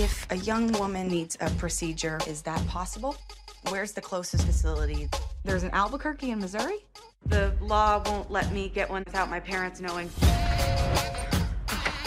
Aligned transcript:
If 0.00 0.30
a 0.30 0.36
young 0.36 0.70
woman 0.74 1.08
needs 1.08 1.36
a 1.40 1.50
procedure, 1.50 2.20
is 2.28 2.40
that 2.42 2.64
possible? 2.68 3.16
Where's 3.68 3.90
the 3.90 4.00
closest 4.00 4.46
facility? 4.46 5.08
There's 5.42 5.64
an 5.64 5.70
Albuquerque 5.72 6.30
in 6.30 6.38
Missouri? 6.38 6.84
The 7.26 7.52
law 7.60 8.00
won't 8.06 8.30
let 8.30 8.52
me 8.52 8.68
get 8.68 8.88
one 8.88 9.02
without 9.04 9.28
my 9.28 9.40
parents 9.40 9.80
knowing. 9.80 10.08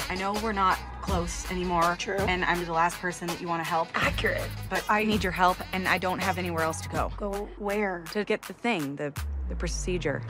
I 0.09 0.15
know 0.17 0.39
we're 0.41 0.53
not 0.53 0.79
close 1.01 1.51
anymore. 1.51 1.97
True. 1.99 2.15
And 2.15 2.45
I'm 2.45 2.63
the 2.63 2.71
last 2.71 2.97
person 2.99 3.27
that 3.27 3.41
you 3.41 3.49
want 3.49 3.61
to 3.61 3.69
help. 3.69 3.89
Accurate. 3.93 4.49
But 4.69 4.85
I 4.87 5.03
need 5.03 5.21
your 5.21 5.33
help, 5.33 5.57
and 5.73 5.85
I 5.85 5.97
don't 5.97 6.19
have 6.19 6.37
anywhere 6.37 6.63
else 6.63 6.79
to 6.79 6.89
go. 6.89 7.11
Go 7.17 7.49
where? 7.57 8.05
To 8.13 8.23
get 8.23 8.41
the 8.43 8.53
thing, 8.53 8.95
the, 8.95 9.11
the 9.49 9.55
procedure. 9.55 10.21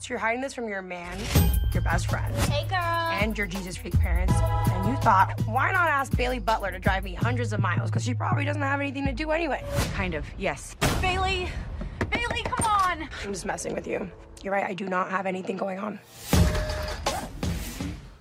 So 0.00 0.10
you're 0.14 0.18
hiding 0.18 0.40
this 0.40 0.54
from 0.54 0.68
your 0.68 0.80
man, 0.80 1.18
your 1.72 1.82
best 1.82 2.08
friend, 2.08 2.32
Hey, 2.50 2.66
girl. 2.68 2.78
and 2.78 3.36
your 3.36 3.48
Jesus 3.48 3.76
freak 3.76 3.98
parents. 3.98 4.32
And 4.32 4.88
you 4.88 4.96
thought, 4.98 5.40
why 5.46 5.72
not 5.72 5.88
ask 5.88 6.16
Bailey 6.16 6.38
Butler 6.38 6.70
to 6.70 6.78
drive 6.78 7.02
me 7.02 7.14
hundreds 7.14 7.52
of 7.52 7.58
miles? 7.60 7.90
Because 7.90 8.04
she 8.04 8.14
probably 8.14 8.44
doesn't 8.44 8.62
have 8.62 8.80
anything 8.80 9.04
to 9.06 9.12
do 9.12 9.32
anyway. 9.32 9.64
Kind 9.94 10.14
of, 10.14 10.24
yes. 10.38 10.76
Bailey. 11.00 11.48
Bailey, 12.10 12.42
come 12.44 12.64
on. 12.64 13.08
I'm 13.24 13.32
just 13.32 13.44
messing 13.44 13.74
with 13.74 13.88
you. 13.88 14.08
You're 14.42 14.52
right, 14.52 14.64
I 14.64 14.72
do 14.74 14.88
not 14.88 15.10
have 15.10 15.26
anything 15.26 15.56
going 15.56 15.80
on. 15.80 15.98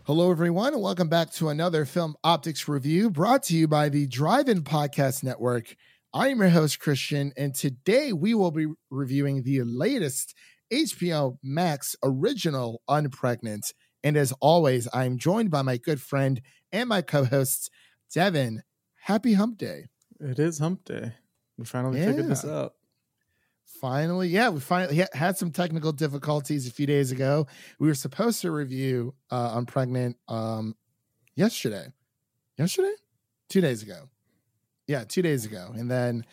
Hello, 0.06 0.32
everyone, 0.32 0.74
and 0.74 0.82
welcome 0.82 1.10
back 1.10 1.32
to 1.34 1.50
another 1.50 1.86
Film 1.86 2.16
Optix 2.26 2.68
review 2.68 3.12
brought 3.12 3.44
to 3.44 3.56
you 3.56 3.68
by 3.68 3.90
the 3.90 4.08
Drive 4.08 4.50
In 4.50 4.64
Podcast 4.64 5.22
Network. 5.24 5.76
I 6.12 6.30
am 6.30 6.40
your 6.40 6.50
host, 6.50 6.80
Christian, 6.80 7.34
and 7.38 7.54
today 7.54 8.14
we 8.14 8.34
will 8.34 8.52
be 8.52 8.66
reviewing 8.90 9.44
the 9.44 9.62
latest 9.62 10.34
HBO 10.72 11.38
Max 11.44 11.96
original, 12.04 12.82
Unpregnant. 12.90 13.74
And 14.04 14.16
as 14.16 14.32
always, 14.40 14.88
I'm 14.94 15.18
joined 15.18 15.52
by 15.52 15.62
my 15.62 15.78
good 15.78 16.02
friend 16.02 16.42
and 16.72 16.90
my 16.90 17.02
co 17.02 17.26
hosts, 17.26 17.70
Devin. 18.14 18.64
Happy 19.02 19.34
Hump 19.34 19.58
Day. 19.58 19.86
It 20.20 20.40
is 20.40 20.60
hump 20.60 20.84
day. 20.86 21.14
We 21.58 21.66
finally 21.66 22.00
figured 22.00 22.28
this 22.28 22.46
out. 22.46 22.74
Finally, 23.80 24.30
yeah, 24.30 24.50
we 24.50 24.60
finally 24.60 25.06
had 25.14 25.38
some 25.38 25.52
technical 25.52 25.92
difficulties 25.92 26.68
a 26.68 26.72
few 26.72 26.88
days 26.88 27.12
ago. 27.12 27.46
We 27.80 27.88
were 27.88 27.96
supposed 27.96 28.42
to 28.42 28.52
review 28.52 29.14
uh, 29.30 29.60
Unpregnant 29.60 30.16
um, 30.28 30.76
yesterday. 31.36 31.88
Yesterday, 32.58 32.94
two 33.50 33.62
days 33.62 33.84
ago. 33.84 34.10
Yeah, 34.88 35.04
two 35.04 35.22
days 35.22 35.46
ago, 35.46 35.74
and 35.76 35.92
then 35.92 36.26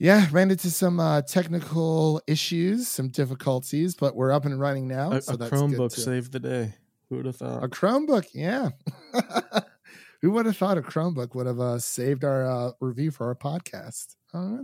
yeah, 0.00 0.26
ran 0.32 0.50
into 0.50 0.70
some 0.70 0.98
uh, 0.98 1.20
technical 1.20 2.22
issues, 2.26 2.88
some 2.88 3.10
difficulties, 3.10 3.94
but 3.94 4.16
we're 4.16 4.32
up 4.32 4.46
and 4.46 4.58
running 4.58 4.88
now. 4.88 5.12
A, 5.12 5.20
so 5.20 5.34
a 5.34 5.36
Chromebook 5.36 5.92
saved 5.92 6.32
the 6.32 6.40
day. 6.40 6.74
Who 7.10 7.16
would 7.16 7.26
have 7.26 7.36
thought? 7.36 7.62
a 7.62 7.68
Chromebook, 7.68 8.28
yeah. 8.32 8.70
Who 10.22 10.30
would 10.30 10.46
have 10.46 10.56
thought 10.56 10.78
a 10.78 10.82
Chromebook 10.82 11.34
would 11.34 11.46
have 11.46 11.60
uh, 11.60 11.78
saved 11.78 12.24
our 12.24 12.50
uh, 12.50 12.70
review 12.80 13.10
for 13.10 13.26
our 13.26 13.34
podcast? 13.34 14.16
I. 14.32 14.60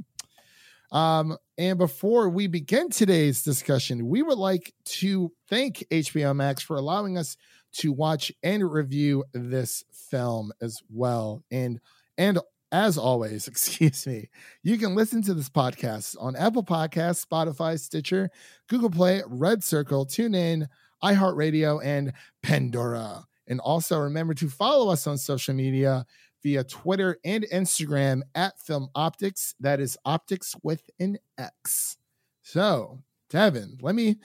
Um, 0.90 1.36
and 1.58 1.76
before 1.76 2.30
we 2.30 2.46
begin 2.46 2.88
today's 2.88 3.42
discussion, 3.42 4.08
we 4.08 4.22
would 4.22 4.38
like 4.38 4.72
to 4.84 5.32
thank 5.50 5.84
HBO 5.90 6.34
Max 6.34 6.62
for 6.62 6.76
allowing 6.76 7.18
us 7.18 7.36
to 7.74 7.92
watch 7.92 8.32
and 8.42 8.72
review 8.72 9.24
this 9.34 9.84
film 9.92 10.52
as 10.62 10.80
well. 10.88 11.42
And 11.50 11.78
and 12.16 12.38
as 12.72 12.98
always, 12.98 13.48
excuse 13.48 14.06
me, 14.06 14.28
you 14.62 14.78
can 14.78 14.94
listen 14.94 15.22
to 15.22 15.34
this 15.34 15.48
podcast 15.48 16.16
on 16.20 16.36
Apple 16.36 16.64
Podcasts, 16.64 17.24
Spotify, 17.26 17.78
Stitcher, 17.78 18.30
Google 18.68 18.90
Play, 18.90 19.22
Red 19.26 19.62
Circle, 19.62 20.06
TuneIn, 20.06 20.66
iHeartRadio, 21.02 21.84
and 21.84 22.12
Pandora. 22.42 23.26
And 23.46 23.60
also 23.60 23.98
remember 23.98 24.34
to 24.34 24.48
follow 24.48 24.90
us 24.90 25.06
on 25.06 25.18
social 25.18 25.54
media 25.54 26.04
via 26.42 26.64
Twitter 26.64 27.18
and 27.24 27.46
Instagram 27.52 28.22
at 28.34 28.58
Film 28.58 28.88
Optix. 28.96 29.54
That 29.60 29.80
is 29.80 29.96
optics 30.04 30.54
with 30.62 30.82
an 30.98 31.18
X. 31.38 31.96
So, 32.42 33.02
Devin, 33.30 33.78
let 33.80 33.94
me 33.94 34.16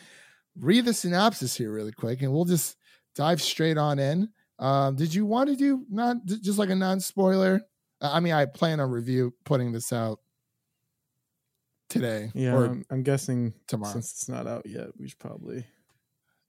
read 0.59 0.85
the 0.85 0.93
synopsis 0.93 1.55
here 1.55 1.71
really 1.71 1.91
quick 1.91 2.21
and 2.21 2.31
we'll 2.31 2.45
just 2.45 2.77
dive 3.15 3.41
straight 3.41 3.77
on 3.77 3.99
in. 3.99 4.29
Um, 4.59 4.95
did 4.95 5.13
you 5.13 5.25
want 5.25 5.49
to 5.49 5.55
do 5.55 5.85
not 5.89 6.17
just 6.25 6.59
like 6.59 6.69
a 6.69 6.75
non 6.75 6.99
spoiler? 6.99 7.61
I 8.01 8.19
mean, 8.19 8.33
I 8.33 8.45
plan 8.45 8.79
on 8.79 8.89
review 8.89 9.33
putting 9.43 9.71
this 9.71 9.93
out 9.93 10.19
today. 11.89 12.31
yeah, 12.33 12.53
or 12.55 12.65
I'm, 12.65 12.85
I'm 12.89 13.03
guessing 13.03 13.53
tomorrow. 13.67 13.93
since 13.93 14.11
it's 14.11 14.29
not 14.29 14.47
out 14.47 14.65
yet, 14.65 14.87
we 14.97 15.07
should 15.07 15.19
probably. 15.19 15.65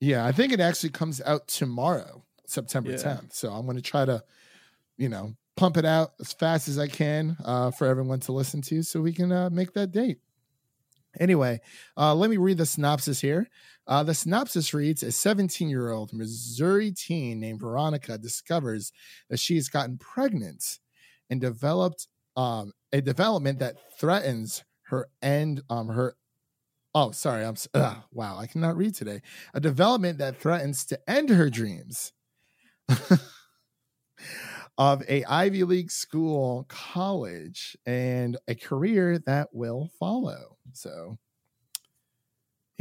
Yeah, 0.01 0.25
I 0.27 0.33
think 0.33 0.53
it 0.53 0.61
actually 0.61 0.91
comes 0.91 1.21
out 1.21 1.47
tomorrow, 1.49 2.25
September 2.47 2.91
Yeah. 2.93 2.97
10th. 2.97 3.35
So 3.35 3.51
I'm 3.53 3.65
going 3.67 3.77
to 3.77 3.83
try 3.83 4.05
to, 4.05 4.23
you 4.97 5.09
know, 5.09 5.35
pump 5.57 5.77
it 5.77 5.85
out 5.85 6.15
as 6.21 6.33
fast 6.33 6.67
as 6.69 6.79
I 6.79 6.89
can 6.89 7.37
uh, 7.45 7.71
for 7.71 7.87
everyone 7.87 8.21
to 8.21 8.33
listen 8.33 8.63
to 8.63 8.83
so 8.83 9.01
we 9.01 9.13
can 9.13 9.31
uh, 9.31 9.51
make 9.51 9.75
that 9.75 9.93
date. 9.93 10.19
Anyway, 11.21 11.61
uh, 11.97 12.15
let 12.15 12.31
me 12.31 12.39
read 12.39 12.57
the 12.57 12.65
synopsis 12.67 13.21
here. 13.21 13.49
Uh, 13.87 14.03
the 14.03 14.15
synopsis 14.15 14.73
reads 14.73 15.03
A 15.03 15.13
17 15.13 15.69
year 15.69 15.91
old 15.91 16.13
Missouri 16.13 16.91
teen 16.91 17.39
named 17.39 17.61
Veronica 17.61 18.17
discovers 18.17 18.93
that 19.29 19.39
she 19.39 19.57
has 19.57 19.69
gotten 19.69 19.99
pregnant 19.99 20.79
and 21.32 21.41
developed 21.41 22.06
um, 22.37 22.72
a 22.93 23.00
development 23.00 23.59
that 23.60 23.76
threatens 23.98 24.62
her 24.82 25.09
end, 25.22 25.62
um, 25.70 25.88
her 25.88 26.15
Oh, 26.94 27.10
sorry. 27.10 27.43
I'm 27.43 27.56
wow. 28.12 28.37
I 28.38 28.47
cannot 28.47 28.76
read 28.76 28.94
today. 28.94 29.22
A 29.54 29.60
development 29.60 30.19
that 30.19 30.38
threatens 30.38 30.84
to 30.87 31.00
end 31.09 31.31
her 31.31 31.48
dreams 31.48 32.12
of 34.76 35.03
a 35.09 35.25
Ivy 35.25 35.65
League 35.65 35.91
school, 35.91 36.66
college, 36.69 37.78
and 37.87 38.37
a 38.47 38.54
career 38.54 39.19
that 39.21 39.48
will 39.54 39.88
follow. 39.98 40.59
So, 40.75 41.16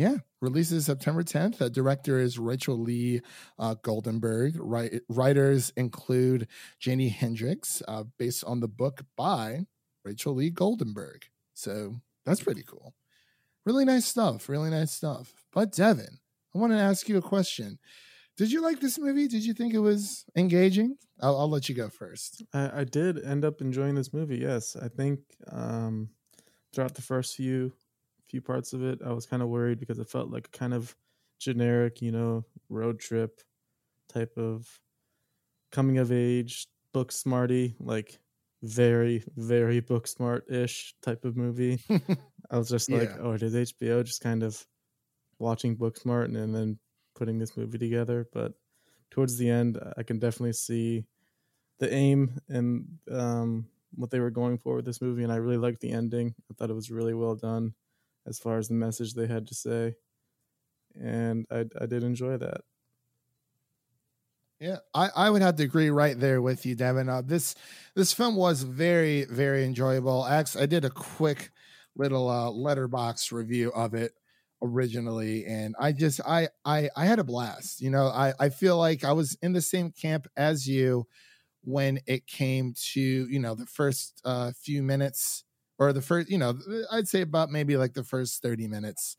yeah, 0.01 0.17
releases 0.41 0.85
September 0.85 1.23
10th. 1.23 1.57
The 1.57 1.69
director 1.69 2.19
is 2.19 2.39
Rachel 2.39 2.78
Lee 2.78 3.22
uh, 3.59 3.75
Goldenberg. 3.75 4.56
Write, 4.59 5.01
writers 5.09 5.72
include 5.78 6.47
Janie 6.79 7.12
Hendriks, 7.12 7.81
uh, 7.88 8.03
based 8.17 8.44
on 8.44 8.59
the 8.59 8.67
book 8.67 9.01
by 9.16 9.67
Rachel 10.03 10.35
Lee 10.35 10.51
Goldenberg. 10.51 11.23
So 11.53 12.01
that's 12.25 12.41
pretty 12.44 12.63
cool 12.63 12.94
really 13.66 13.85
nice 13.85 14.06
stuff 14.06 14.50
really 14.50 14.69
nice 14.69 14.91
stuff 14.91 15.34
but 15.53 15.72
devin 15.72 16.19
i 16.56 16.57
want 16.57 16.72
to 16.73 16.79
ask 16.79 17.07
you 17.07 17.17
a 17.17 17.22
question 17.22 17.78
did 18.38 18.51
you 18.51 18.61
like 18.61 18.79
this 18.79 18.97
movie 18.97 19.28
did 19.28 19.45
you 19.45 19.53
think 19.53 19.73
it 19.73 19.79
was 19.79 20.25
engaging 20.35 20.97
i'll, 21.22 21.40
I'll 21.40 21.50
let 21.50 21.69
you 21.69 21.75
go 21.75 21.90
first 21.90 22.44
I, 22.53 22.81
I 22.81 22.84
did 22.84 23.23
end 23.23 23.45
up 23.45 23.61
enjoying 23.61 23.95
this 23.95 24.13
movie. 24.13 24.38
Yes, 24.38 24.75
I 24.75 24.88
think 24.88 25.19
um, 25.51 26.09
throughout 26.73 26.95
the 26.95 27.01
first 27.01 27.35
few 27.35 27.73
few 28.31 28.42
parts 28.42 28.74
of 28.74 28.84
it, 28.84 29.02
I 29.03 29.14
was 29.14 29.28
kind 29.28 29.44
of 29.44 29.50
worried 29.50 29.80
because 29.80 30.00
it 30.00 30.09
felt 30.09 30.31
like 30.31 30.47
a 30.47 30.58
kind 30.58 30.74
of 30.75 30.96
generic, 31.40 32.02
you 32.02 32.12
know, 32.14 32.46
road 32.69 33.00
trip 33.02 33.42
type 34.09 34.38
of 34.38 34.81
coming 35.72 35.97
of 35.97 36.12
age 36.12 36.68
book 36.94 37.12
smarty, 37.12 37.75
like 37.80 38.20
very 38.64 39.24
very 39.38 39.80
book 39.80 40.08
smart 40.08 40.50
ish 40.52 40.96
type 41.02 41.25
of 41.25 41.36
movie. 41.38 41.80
I 42.52 42.58
was 42.58 42.70
just 42.70 42.91
like, 42.91 43.12
Yeah. 43.12 43.20
oh, 43.20 43.31
it 43.34 43.44
is 43.44 43.56
HBO, 43.56 44.03
just 44.03 44.22
kind 44.22 44.44
of 44.44 44.68
watching 45.40 45.78
Booksmart 45.78 46.25
and, 46.25 46.38
and 46.38 46.56
then 46.56 46.80
putting 47.16 47.40
this 47.40 47.58
movie 47.58 47.78
together. 47.80 48.28
But 48.34 48.53
towards 49.12 49.38
the 49.38 49.50
end, 49.50 49.80
I 49.97 50.03
can 50.03 50.20
definitely 50.20 50.53
see 50.53 51.08
the 51.80 51.94
aim 51.94 52.40
and 52.50 53.00
um, 53.12 53.70
what 53.96 54.12
they 54.12 54.20
were 54.20 54.31
going 54.31 54.58
for 54.58 54.75
with 54.78 54.86
this 54.86 55.02
movie, 55.02 55.24
and 55.24 55.31
I 55.31 55.38
really 55.38 55.58
liked 55.58 55.81
the 55.81 55.91
ending. 55.91 56.36
I 56.52 56.53
thought 56.56 56.70
it 56.70 56.75
was 56.75 56.91
really 56.91 57.14
well 57.14 57.36
done 57.36 57.75
as 58.26 58.40
far 58.40 58.58
as 58.58 58.68
the 58.68 58.74
message 58.74 59.14
they 59.14 59.28
had 59.28 59.48
to 59.48 59.56
say, 59.56 59.96
and 61.00 61.46
I, 61.52 61.66
I 61.80 61.86
did 61.86 62.04
enjoy 62.04 62.38
that. 62.38 62.62
Yeah, 64.59 64.78
I, 64.94 65.09
I 65.16 65.30
would 65.32 65.42
have 65.42 65.56
to 65.56 65.64
agree 65.64 65.90
right 65.90 66.18
there 66.18 66.40
with 66.40 66.68
you, 66.68 66.76
Devin. 66.76 67.09
Uh, 67.09 67.24
this 67.24 67.56
this 67.96 68.14
film 68.14 68.36
was 68.36 68.62
very 68.62 69.26
very 69.26 69.66
enjoyable. 69.66 70.23
Actually, 70.26 70.64
I 70.64 70.68
did 70.68 70.85
a 70.85 70.91
quick 70.91 71.50
little 71.96 72.29
uh, 72.29 72.52
Letterboxd 72.52 73.32
review 73.32 73.72
of 73.73 73.96
it 73.96 74.14
originally, 74.62 75.46
and 75.46 75.76
I 75.79 75.94
just 75.94 76.22
I 76.28 76.50
I 76.64 76.91
I 76.96 77.06
had 77.06 77.17
a 77.17 77.24
blast. 77.24 77.82
You 77.82 77.90
know, 77.90 78.06
I 78.08 78.34
I 78.40 78.50
feel 78.50 78.78
like 78.78 79.03
I 79.03 79.14
was 79.14 79.35
in 79.41 79.53
the 79.53 79.62
same 79.62 79.91
camp 79.91 80.28
as 80.38 80.67
you 80.67 81.08
when 81.64 82.00
it 82.06 82.28
came 82.28 82.76
to 82.94 83.02
you 83.02 83.40
know 83.40 83.56
the 83.56 83.66
first 83.66 84.22
uh, 84.26 84.52
few 84.52 84.84
minutes 84.84 85.44
or 85.81 85.93
the 85.93 86.01
first 86.03 86.29
you 86.31 86.39
know 86.39 86.57
I'd 86.91 87.09
say 87.09 87.22
about 87.23 87.51
maybe 87.51 87.78
like 87.78 87.95
the 87.95 88.05
first 88.05 88.43
thirty 88.43 88.69
minutes 88.69 89.17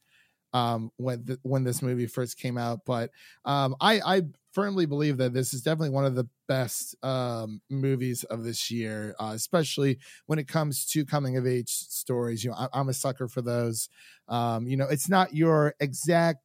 um 0.54 0.90
when 0.96 1.24
the, 1.24 1.38
when 1.42 1.64
this 1.64 1.82
movie 1.82 2.06
first 2.06 2.38
came 2.38 2.58
out 2.58 2.80
but 2.86 3.10
um 3.44 3.74
i 3.80 4.00
i 4.04 4.22
firmly 4.52 4.86
believe 4.86 5.16
that 5.18 5.34
this 5.34 5.54
is 5.54 5.62
definitely 5.62 5.90
one 5.90 6.04
of 6.04 6.14
the 6.14 6.28
best 6.48 6.94
um 7.04 7.60
movies 7.70 8.24
of 8.24 8.44
this 8.44 8.70
year 8.70 9.14
uh, 9.20 9.32
especially 9.34 9.98
when 10.26 10.38
it 10.38 10.48
comes 10.48 10.86
to 10.86 11.04
coming 11.04 11.36
of 11.36 11.46
age 11.46 11.70
stories 11.70 12.44
you 12.44 12.50
know 12.50 12.56
I, 12.56 12.68
i'm 12.74 12.88
a 12.88 12.94
sucker 12.94 13.28
for 13.28 13.42
those. 13.42 13.88
Um 14.28 14.66
you 14.68 14.76
know 14.76 14.86
it's 14.88 15.08
not 15.08 15.34
your 15.34 15.74
exact 15.80 16.40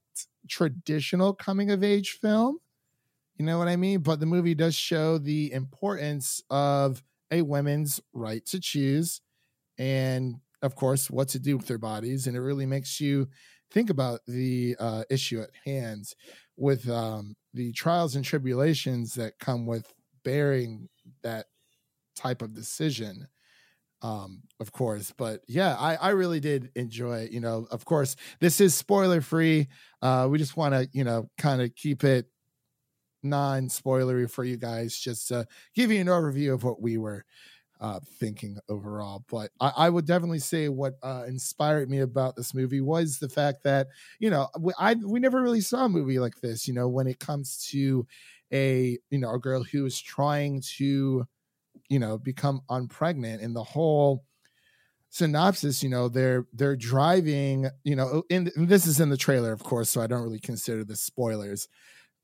traditional 0.50 1.34
coming 1.34 1.72
of 1.72 1.84
age 1.84 2.18
film 2.22 2.60
you 3.38 3.46
know 3.46 3.58
what 3.60 3.68
i 3.68 3.76
mean? 3.76 4.00
But 4.02 4.20
the 4.20 4.26
movie 4.26 4.56
does 4.56 4.76
show 4.76 5.18
the 5.18 5.52
importance 5.52 6.42
of 6.50 7.04
a 7.32 7.42
women's 7.42 8.00
right 8.14 8.46
to 8.48 8.60
choose 8.60 9.22
and 9.78 10.36
of 10.62 10.76
course 10.76 11.10
what 11.10 11.28
to 11.30 11.40
do 11.40 11.58
with 11.58 11.68
their 11.68 11.78
bodies 11.78 12.28
and 12.28 12.36
it 12.36 12.42
really 12.42 12.66
makes 12.66 13.00
you 13.00 13.28
think 13.72 13.90
about 13.90 14.22
the 14.28 14.76
uh, 14.80 15.04
issue 15.10 15.42
at 15.42 15.50
hand 15.66 16.06
with 16.56 16.90
um, 16.90 17.36
the 17.54 17.72
trials 17.74 18.16
and 18.16 18.24
tribulations 18.24 19.14
that 19.16 19.38
come 19.40 19.66
with 19.66 19.94
bearing 20.24 20.88
that 21.22 21.46
type 22.16 22.42
of 22.42 22.54
decision 22.54 23.28
um 24.04 24.44
of 24.60 24.72
course. 24.72 25.12
But 25.18 25.42
yeah 25.48 25.76
i 25.80 25.96
i 25.96 26.10
really 26.10 26.40
did 26.40 26.72
enjoy 26.76 27.22
it 27.22 27.32
you 27.32 27.40
know 27.40 27.68
of 27.72 27.86
course 27.86 28.16
this 28.40 28.62
is 28.62 28.76
spoiler 28.76 29.22
free 29.22 29.68
uh 30.04 30.28
we 30.30 30.38
just 30.38 30.56
want 30.56 30.74
to 30.74 30.88
you 30.94 31.04
know 31.04 31.30
kind 31.38 31.62
of 31.62 31.74
keep 31.76 32.04
it 32.04 32.28
non-spoilery 33.24 34.30
for 34.30 34.44
you 34.44 34.58
guys 34.58 34.98
just 34.98 35.28
to 35.30 35.46
give 35.74 35.92
you 35.92 36.00
an 36.00 36.08
overview 36.08 36.54
of 36.54 36.64
what 36.64 36.82
we 36.82 36.98
were 36.98 37.26
uh 37.80 38.00
thinking 38.20 38.58
overall 38.70 39.24
but 39.30 39.52
i, 39.60 39.72
I 39.78 39.90
would 39.90 40.06
definitely 40.06 40.40
say 40.40 40.70
what 40.70 40.96
uh 41.04 41.26
inspired 41.28 41.90
me 41.90 42.00
about 42.00 42.36
this 42.36 42.54
movie 42.54 42.82
was 42.82 43.20
the 43.20 43.30
fact 43.30 43.64
that 43.64 43.88
you 44.20 44.30
know 44.30 44.48
we, 44.60 44.74
i 44.80 44.96
we 44.96 45.20
never 45.20 45.42
really 45.42 45.62
saw 45.62 45.86
a 45.86 45.90
movie 45.90 46.20
like 46.20 46.42
this 46.42 46.68
you 46.68 46.74
know 46.74 46.88
when 46.88 47.08
it 47.08 47.20
comes 47.20 47.68
to 47.72 48.08
a 48.54 48.98
you 49.10 49.20
know 49.20 49.34
a 49.34 49.40
girl 49.40 49.64
who 49.64 49.86
is 49.86 50.00
trying 50.02 50.62
to 50.78 51.26
you 51.90 52.00
know 52.00 52.18
become 52.18 52.62
unpregnant 52.70 53.44
and 53.44 53.56
the 53.56 53.64
whole 53.64 54.24
synopsis 55.10 55.82
you 55.82 55.90
know 55.90 56.10
they're 56.10 56.46
they're 56.54 56.76
driving 56.76 57.68
you 57.84 57.96
know 57.96 58.24
in 58.30 58.52
this 58.56 58.86
is 58.86 59.00
in 59.00 59.10
the 59.10 59.18
trailer 59.18 59.54
of 59.54 59.64
course 59.64 59.90
so 59.90 60.02
i 60.02 60.08
don't 60.08 60.22
really 60.22 60.40
consider 60.40 60.84
this 60.84 61.02
spoilers. 61.02 61.68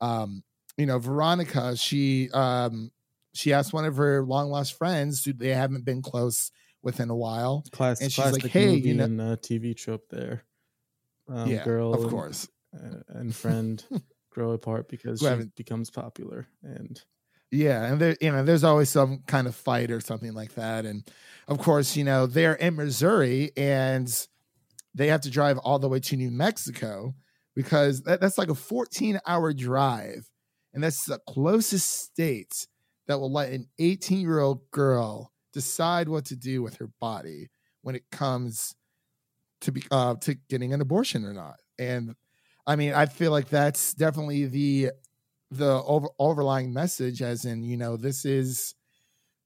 Um 0.00 0.44
you 0.78 0.86
know 0.86 0.98
veronica 0.98 1.76
she 1.76 2.30
um 2.32 2.90
she 3.34 3.52
asked 3.52 3.72
one 3.72 3.84
of 3.84 3.96
her 3.96 4.22
long 4.22 4.50
lost 4.50 4.78
friends 4.78 5.24
who 5.24 5.32
they 5.32 5.50
haven't 5.50 5.84
been 5.84 6.02
close 6.02 6.50
within 6.82 7.10
a 7.10 7.16
while 7.16 7.64
Class, 7.72 8.00
and 8.00 8.12
she's 8.12 8.32
like 8.32 8.46
hey 8.46 8.74
you 8.74 8.94
know 8.94 9.04
and 9.04 9.20
uh, 9.20 9.36
TV 9.36 9.76
trope 9.76 10.08
there. 10.10 10.44
Um, 11.28 11.50
yeah 11.50 11.64
girl 11.64 11.94
of 11.94 12.02
and- 12.02 12.10
course 12.10 12.48
uh, 12.74 13.00
and 13.08 13.34
friend 13.34 13.82
grow 14.30 14.52
apart 14.52 14.88
because 14.88 15.20
she 15.20 15.48
becomes 15.56 15.90
popular 15.90 16.48
and 16.62 17.00
Yeah, 17.50 17.84
and 17.84 18.00
there, 18.00 18.16
you 18.20 18.32
know, 18.32 18.42
there's 18.42 18.64
always 18.64 18.90
some 18.90 19.22
kind 19.26 19.46
of 19.46 19.54
fight 19.54 19.90
or 19.92 20.00
something 20.00 20.34
like 20.34 20.54
that, 20.54 20.84
and 20.84 21.08
of 21.46 21.58
course, 21.58 21.96
you 21.96 22.02
know, 22.02 22.26
they're 22.26 22.54
in 22.54 22.74
Missouri 22.74 23.52
and 23.56 24.08
they 24.92 25.06
have 25.08 25.20
to 25.22 25.30
drive 25.30 25.58
all 25.58 25.78
the 25.78 25.88
way 25.88 26.00
to 26.00 26.16
New 26.16 26.30
Mexico 26.32 27.14
because 27.54 28.02
that, 28.02 28.20
that's 28.20 28.38
like 28.38 28.50
a 28.50 28.54
14 28.56 29.20
hour 29.26 29.52
drive, 29.52 30.28
and 30.72 30.82
that's 30.82 31.04
the 31.04 31.20
closest 31.28 31.88
state 32.02 32.66
that 33.06 33.18
will 33.18 33.32
let 33.32 33.52
an 33.52 33.68
18 33.78 34.20
year 34.20 34.40
old 34.40 34.70
girl 34.70 35.32
decide 35.52 36.08
what 36.08 36.24
to 36.26 36.36
do 36.36 36.62
with 36.62 36.76
her 36.76 36.88
body 37.00 37.48
when 37.82 37.94
it 37.94 38.04
comes 38.10 38.74
to 39.60 39.72
be 39.72 39.82
uh, 39.90 40.14
to 40.16 40.34
getting 40.48 40.72
an 40.72 40.80
abortion 40.80 41.24
or 41.24 41.32
not. 41.32 41.56
And 41.78 42.14
I 42.66 42.76
mean, 42.76 42.94
I 42.94 43.06
feel 43.06 43.30
like 43.30 43.48
that's 43.48 43.94
definitely 43.94 44.46
the 44.46 44.90
the 45.50 45.82
over, 45.84 46.08
overlying 46.18 46.72
message 46.72 47.22
as 47.22 47.44
in 47.44 47.62
you 47.62 47.76
know 47.76 47.96
this 47.96 48.24
is 48.24 48.74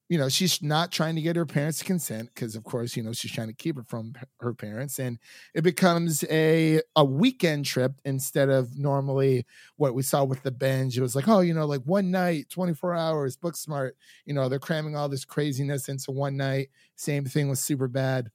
you 0.08 0.16
know 0.18 0.28
she's 0.28 0.62
not 0.62 0.90
trying 0.90 1.14
to 1.14 1.20
get 1.20 1.36
her 1.36 1.44
parents 1.46 1.78
to 1.78 1.84
consent 1.84 2.30
because 2.34 2.56
of 2.56 2.64
course 2.64 2.96
you 2.96 3.02
know 3.02 3.12
she's 3.12 3.30
trying 3.32 3.48
to 3.48 3.54
keep 3.54 3.78
it 3.78 3.86
from 3.86 4.14
her 4.40 4.54
parents 4.54 4.98
and 4.98 5.18
it 5.54 5.62
becomes 5.62 6.24
a 6.30 6.80
a 6.96 7.04
weekend 7.04 7.64
trip 7.64 7.92
instead 8.04 8.48
of 8.48 8.78
normally 8.78 9.46
what 9.76 9.94
we 9.94 10.02
saw 10.02 10.24
with 10.24 10.42
the 10.42 10.50
binge 10.50 10.96
it 10.96 11.02
was 11.02 11.14
like 11.14 11.28
oh 11.28 11.40
you 11.40 11.52
know 11.54 11.66
like 11.66 11.82
one 11.82 12.10
night 12.10 12.48
24 12.50 12.94
hours 12.94 13.36
Booksmart 13.36 13.92
you 14.24 14.34
know 14.34 14.48
they're 14.48 14.58
cramming 14.58 14.96
all 14.96 15.08
this 15.08 15.24
craziness 15.24 15.88
into 15.88 16.10
one 16.10 16.36
night 16.36 16.68
same 16.96 17.24
thing 17.24 17.48
with 17.48 17.58
Superbad 17.58 18.28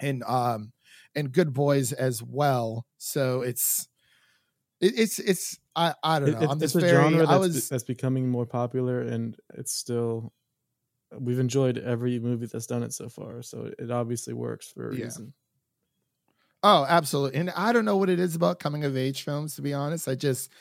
and 0.00 0.22
um 0.24 0.72
and 1.14 1.30
good 1.32 1.52
boys 1.52 1.92
as 1.92 2.22
well 2.22 2.86
so 2.98 3.42
it's 3.42 3.88
it, 4.80 4.98
it's 4.98 5.18
it's 5.20 5.58
I 5.76 5.94
I 6.02 6.18
don't 6.18 6.32
know. 6.32 6.40
it- 6.40 6.50
I'm 6.50 6.62
it's 6.62 6.74
a 6.74 6.80
very. 6.80 6.90
genre 6.90 7.26
that's, 7.26 7.38
was 7.38 7.68
that's 7.68 7.84
becoming 7.84 8.28
more 8.28 8.44
popular 8.46 9.00
and 9.00 9.36
it's 9.54 9.72
still 9.72 10.32
we've 11.18 11.38
enjoyed 11.38 11.78
every 11.78 12.18
movie 12.18 12.46
that's 12.46 12.66
done 12.66 12.82
it 12.82 12.92
so 12.92 13.08
far 13.08 13.42
so 13.42 13.70
it 13.78 13.90
obviously 13.90 14.32
works 14.32 14.68
for 14.70 14.90
a 14.90 14.94
Yeah. 14.96 15.04
reason 15.04 15.32
oh 16.62 16.86
absolutely, 16.88 17.38
and 17.38 17.50
I 17.50 17.72
don't 17.72 17.84
know 17.84 17.96
what 17.96 18.08
it 18.10 18.20
is 18.20 18.34
about 18.34 18.60
coming 18.60 18.84
of 18.84 18.96
age 18.96 19.22
films. 19.22 19.56
To 19.56 19.62
be 19.62 19.74
honest, 19.74 20.08
I 20.08 20.14
just 20.14 20.52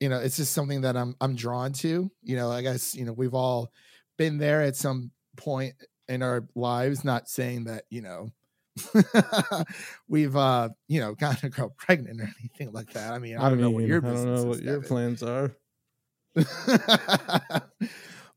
you 0.00 0.08
know 0.08 0.18
it's 0.18 0.36
just 0.36 0.52
something 0.52 0.82
that 0.82 0.96
I'm 0.96 1.14
I'm 1.20 1.34
drawn 1.34 1.72
to. 1.74 2.10
You 2.22 2.36
know, 2.36 2.50
I 2.50 2.62
guess 2.62 2.94
you 2.94 3.04
know 3.04 3.12
we've 3.12 3.34
all 3.34 3.72
been 4.16 4.38
there 4.38 4.62
at 4.62 4.76
some 4.76 5.10
point 5.36 5.74
in 6.08 6.22
our 6.22 6.46
lives. 6.54 7.04
Not 7.04 7.28
saying 7.28 7.64
that 7.64 7.84
you 7.90 8.02
know. 8.02 8.30
we've 10.08 10.36
uh 10.36 10.68
you 10.86 11.00
know 11.00 11.12
gotten 11.18 11.48
a 11.48 11.50
girl 11.50 11.74
pregnant 11.76 12.20
or 12.20 12.30
anything 12.38 12.70
like 12.70 12.92
that 12.92 13.12
i 13.12 13.18
mean 13.18 13.36
i, 13.36 13.48
don't 13.48 13.60
know 13.60 13.70
what 13.70 13.82
your 13.82 13.98
i 14.06 14.12
don't 14.12 14.36
know 14.36 14.44
what 14.44 14.62
your 14.62 14.80
plans 14.80 15.20
are 15.20 15.50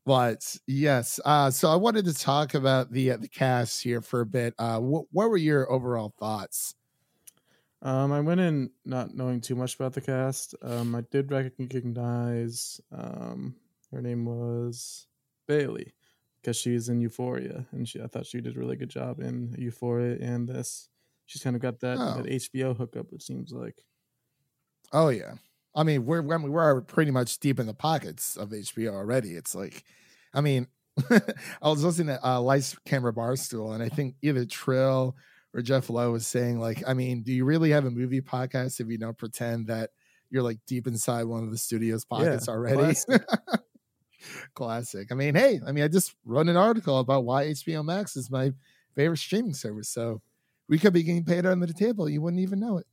but 0.04 0.56
yes, 0.66 1.20
uh, 1.24 1.50
so 1.50 1.70
I 1.70 1.76
wanted 1.76 2.04
to 2.06 2.14
talk 2.14 2.54
about 2.54 2.90
the 2.92 3.12
uh, 3.12 3.16
the 3.18 3.28
cast 3.28 3.82
here 3.82 4.00
for 4.02 4.20
a 4.20 4.26
bit. 4.26 4.54
Uh, 4.58 4.80
wh- 4.80 5.12
what 5.14 5.30
were 5.30 5.36
your 5.36 5.70
overall 5.70 6.14
thoughts? 6.18 6.74
um 7.82 8.12
i 8.12 8.20
went 8.20 8.40
in 8.40 8.70
not 8.84 9.14
knowing 9.14 9.40
too 9.40 9.54
much 9.56 9.74
about 9.74 9.92
the 9.92 10.00
cast 10.00 10.54
um 10.62 10.94
i 10.94 11.00
did 11.10 11.30
recognize 11.30 12.80
um 12.92 13.56
her 13.90 14.00
name 14.00 14.24
was 14.24 15.06
bailey 15.46 15.92
because 16.40 16.56
she's 16.56 16.88
in 16.88 17.00
euphoria 17.00 17.66
and 17.72 17.88
she 17.88 18.00
i 18.00 18.06
thought 18.06 18.26
she 18.26 18.40
did 18.40 18.56
a 18.56 18.58
really 18.58 18.76
good 18.76 18.88
job 18.90 19.20
in 19.20 19.54
euphoria 19.58 20.16
and 20.20 20.48
this 20.48 20.88
she's 21.26 21.42
kind 21.42 21.56
of 21.56 21.62
got 21.62 21.80
that, 21.80 21.98
Oh. 21.98 22.22
that 22.22 22.26
hbo 22.26 22.76
hookup 22.76 23.12
it 23.12 23.22
seems 23.22 23.52
like 23.52 23.84
Oh 24.92 25.08
yeah, 25.08 25.34
I 25.74 25.82
mean 25.82 26.04
we're 26.04 26.20
I 26.20 26.38
mean, 26.38 26.52
we're 26.52 26.80
pretty 26.82 27.10
much 27.10 27.38
deep 27.38 27.58
in 27.58 27.66
the 27.66 27.74
pockets 27.74 28.36
of 28.36 28.50
HBO 28.50 28.94
already. 28.94 29.30
It's 29.30 29.54
like, 29.54 29.84
I 30.34 30.40
mean, 30.40 30.66
I 31.10 31.68
was 31.68 31.84
listening 31.84 32.16
to 32.16 32.26
uh, 32.26 32.40
Lights 32.40 32.76
Camera 32.84 33.12
Barstool, 33.12 33.74
and 33.74 33.82
I 33.82 33.88
think 33.88 34.16
either 34.22 34.44
Trill 34.44 35.16
or 35.54 35.62
Jeff 35.62 35.90
Lowe 35.90 36.12
was 36.12 36.26
saying 36.26 36.58
like, 36.58 36.82
I 36.86 36.94
mean, 36.94 37.22
do 37.22 37.32
you 37.32 37.44
really 37.44 37.70
have 37.70 37.84
a 37.84 37.90
movie 37.90 38.20
podcast 38.20 38.80
if 38.80 38.88
you 38.88 38.98
don't 38.98 39.16
pretend 39.16 39.68
that 39.68 39.90
you're 40.30 40.42
like 40.42 40.58
deep 40.66 40.86
inside 40.86 41.24
one 41.24 41.44
of 41.44 41.50
the 41.50 41.58
studio's 41.58 42.04
pockets 42.04 42.48
already? 42.48 42.76
classic. 42.76 43.22
Classic. 44.54 45.10
I 45.10 45.14
mean, 45.16 45.34
hey, 45.34 45.58
I 45.66 45.72
mean, 45.72 45.82
I 45.82 45.88
just 45.88 46.14
wrote 46.24 46.48
an 46.48 46.56
article 46.56 47.00
about 47.00 47.24
why 47.24 47.46
HBO 47.46 47.84
Max 47.84 48.16
is 48.16 48.30
my 48.30 48.52
favorite 48.94 49.18
streaming 49.18 49.54
service. 49.54 49.88
So 49.88 50.22
we 50.68 50.78
could 50.78 50.92
be 50.92 51.02
getting 51.02 51.24
paid 51.24 51.44
under 51.44 51.66
the 51.66 51.72
table. 51.72 52.08
You 52.08 52.22
wouldn't 52.22 52.40
even 52.40 52.60
know 52.60 52.78
it. 52.78 52.86